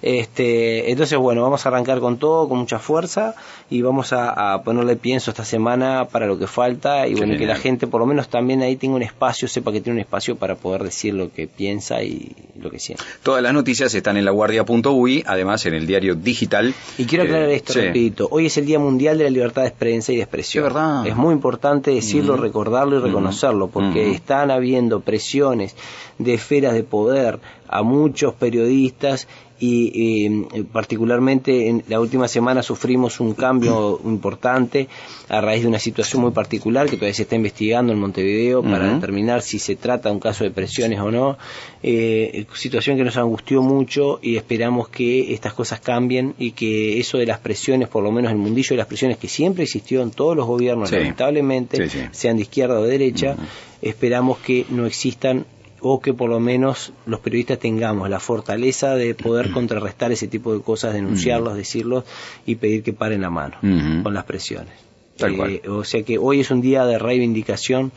Este 0.02 0.92
Entonces, 0.92 1.18
bueno, 1.18 1.42
vamos 1.42 1.66
a 1.66 1.70
arrancar 1.70 2.00
con 2.00 2.18
todo, 2.18 2.48
con 2.50 2.60
mucha 2.60 2.80
fuerza, 2.80 3.36
y 3.70 3.82
vamos 3.82 4.14
a, 4.14 4.54
a 4.54 4.64
ponerle 4.64 4.96
pienso 4.96 5.32
esta 5.32 5.46
semana 5.46 6.06
para 6.12 6.26
lo 6.28 6.38
que 6.38 6.48
falta, 6.48 7.08
y 7.08 7.14
Qué 7.14 7.20
bueno, 7.20 7.38
que 7.38 7.46
la 7.46 7.56
gente 7.56 7.88
por 7.88 8.00
lo 8.02 8.06
menos 8.06 8.30
también 8.30 8.62
ahí 8.62 8.76
tenga 8.76 8.96
un 8.96 9.04
espacio, 9.04 9.48
sepa 9.48 9.72
que 9.72 9.82
tiene 9.82 9.98
un 9.98 10.02
espacio 10.02 10.36
para 10.38 10.56
poder 10.56 10.84
decir 10.84 11.14
lo 11.14 11.32
que 11.32 11.48
piensa 11.48 12.02
y 12.04 12.36
lo 12.60 12.70
que 12.70 12.80
siente. 12.80 13.04
Todas 13.30 13.44
las 13.44 13.54
noticias 13.54 13.94
están 13.94 14.18
en 14.18 14.26
laguardia.ui, 14.26 15.24
además 15.28 15.64
en 15.68 15.76
el 15.76 15.86
diario 15.86 16.16
digital. 16.16 16.74
Y 16.98 17.06
quiero 17.06 17.26
aclarar 17.26 17.50
Eh, 17.50 17.58
esto, 17.58 17.74
sí. 17.74 17.82
repito. 17.82 18.28
Hoy 18.32 18.48
es 18.48 18.58
el 18.58 18.66
Día 18.66 18.80
Mundial 18.80 19.20
de 19.20 19.26
la 19.26 19.30
Libertad 19.30 19.62
de 19.66 19.70
Prensa 19.70 20.12
y 20.12 20.16
de 20.16 20.24
Expresión. 20.24 20.66
Es 20.66 20.74
verdad. 20.74 21.06
Es 21.06 21.16
muy 21.16 21.36
importante 21.36 21.92
decirlo, 21.92 22.34
Ujú. 22.34 22.42
recordarlo 22.42 22.96
y 22.96 22.98
Ujú. 22.98 23.06
reconocerlo, 23.10 23.68
porque 23.68 24.06
Ujú. 24.08 24.16
están 24.16 24.50
habiendo 24.50 25.02
presiones 25.02 25.76
de 26.18 26.34
esferas 26.34 26.74
de 26.74 26.82
poder 26.82 27.38
a 27.68 27.84
muchos 27.84 28.34
periodistas 28.34 29.28
y 29.60 30.26
eh, 30.26 30.64
particularmente 30.72 31.68
en 31.68 31.84
la 31.88 32.00
última 32.00 32.28
semana 32.28 32.64
sufrimos 32.64 33.20
un 33.20 33.34
cambio 33.34 34.00
importante 34.06 34.88
a 35.28 35.42
raíz 35.42 35.62
de 35.64 35.68
una 35.68 35.80
situación 35.80 36.22
muy 36.22 36.32
particular 36.32 36.86
que 36.90 36.96
todavía 36.96 37.14
se 37.14 37.24
está 37.24 37.36
investigando 37.36 37.92
en 37.94 38.00
Montevideo 38.00 38.64
para 38.64 38.94
determinar 38.94 39.42
si 39.42 39.60
se 39.60 39.76
trata 39.76 40.10
de 40.10 40.16
un 40.16 40.20
caso 40.22 40.44
de 40.44 40.52
presiones 40.52 41.00
o 41.00 41.12
no. 41.12 41.38
Eh, 41.84 42.46
situación 42.54 42.98
que 42.98 43.04
nos 43.04 43.18
angustió 43.18 43.62
mucho 43.62 44.20
y 44.22 44.36
esperamos 44.38 44.90
que 44.90 45.34
estas 45.34 45.54
cosas 45.54 45.80
cambien 45.80 46.34
y 46.40 46.52
que 46.52 47.00
eso 47.00 47.18
de 47.18 47.26
las 47.26 47.40
presiones, 47.40 47.88
por 47.88 48.04
lo 48.04 48.12
menos 48.12 48.32
el 48.32 48.38
mundillo 48.38 48.70
de 48.72 48.78
las 48.78 48.88
presiones 48.88 49.18
que 49.18 49.28
siempre 49.28 49.64
existió 49.64 50.02
en 50.02 50.12
todos 50.12 50.36
los 50.36 50.46
gobiernos, 50.46 50.90
Sí. 50.90 50.96
lamentablemente, 50.96 51.90
Sí, 51.90 52.00
sí. 52.00 52.06
sean 52.12 52.38
de 52.38 52.44
izquierda 52.44 52.80
o 52.80 52.84
de 52.84 52.92
derecha, 52.92 53.36
esperamos 53.82 54.40
que 54.40 54.66
no 54.70 54.86
existan 54.86 55.46
o 55.82 56.00
que 56.00 56.14
por 56.14 56.30
lo 56.30 56.40
menos 56.40 56.92
los 57.06 57.20
periodistas 57.20 57.60
tengamos 57.60 58.10
la 58.10 58.20
fortaleza 58.20 58.96
de 58.96 59.16
poder 59.16 59.52
contrarrestar 59.52 60.12
ese 60.12 60.28
tipo 60.28 60.54
de 60.54 60.62
cosas, 60.62 60.94
denunciarlos, 60.94 61.56
decirlos 61.56 62.04
y 62.46 62.56
pedir 62.56 62.84
que 62.84 62.94
paren 62.94 63.22
la 63.22 63.30
mano 63.30 63.56
Ujú. 63.64 64.04
con 64.04 64.14
las 64.14 64.24
presiones. 64.26 64.74
Tal 65.18 65.34
Eh, 65.34 65.38
cual. 65.38 65.62
O 65.70 65.84
sea 65.84 66.04
que 66.04 66.18
hoy 66.18 66.40
es 66.42 66.52
un 66.52 66.62
día 66.62 66.86
de 66.86 66.98
reivindicación 66.98 67.92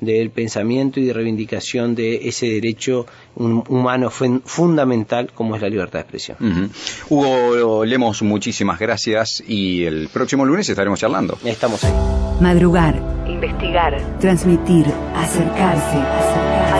del 0.00 0.30
pensamiento 0.30 0.98
y 1.00 1.04
de 1.04 1.12
reivindicación 1.12 1.94
de 1.94 2.28
ese 2.28 2.46
derecho 2.46 3.06
humano 3.36 4.10
fun- 4.10 4.42
fundamental 4.44 5.30
como 5.32 5.54
es 5.56 5.62
la 5.62 5.68
libertad 5.68 6.00
de 6.00 6.02
expresión. 6.02 6.36
Ujú. 6.40 6.68
Hugo 7.14 7.84
Lemos, 7.84 8.20
muchísimas 8.22 8.78
gracias 8.80 9.42
y 9.46 9.84
el 9.84 10.08
próximo 10.12 10.44
lunes 10.44 10.68
estaremos 10.68 10.98
charlando. 10.98 11.38
Estamos 11.44 11.82
ahí. 11.84 11.92
Madrugar, 12.40 13.00
Investigar. 13.28 13.96
transmitir, 14.20 14.84
acercarse, 15.14 15.96
Atreverse. 15.96 16.73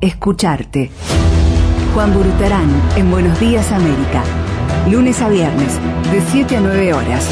Escucharte. 0.00 0.90
Juan 1.94 2.12
Burutarán 2.12 2.70
en 2.96 3.10
Buenos 3.10 3.38
Días 3.40 3.72
América. 3.72 4.22
Lunes 4.90 5.20
a 5.22 5.28
viernes, 5.28 5.78
de 6.12 6.20
7 6.32 6.56
a 6.56 6.60
9 6.60 6.92
horas. 6.92 7.26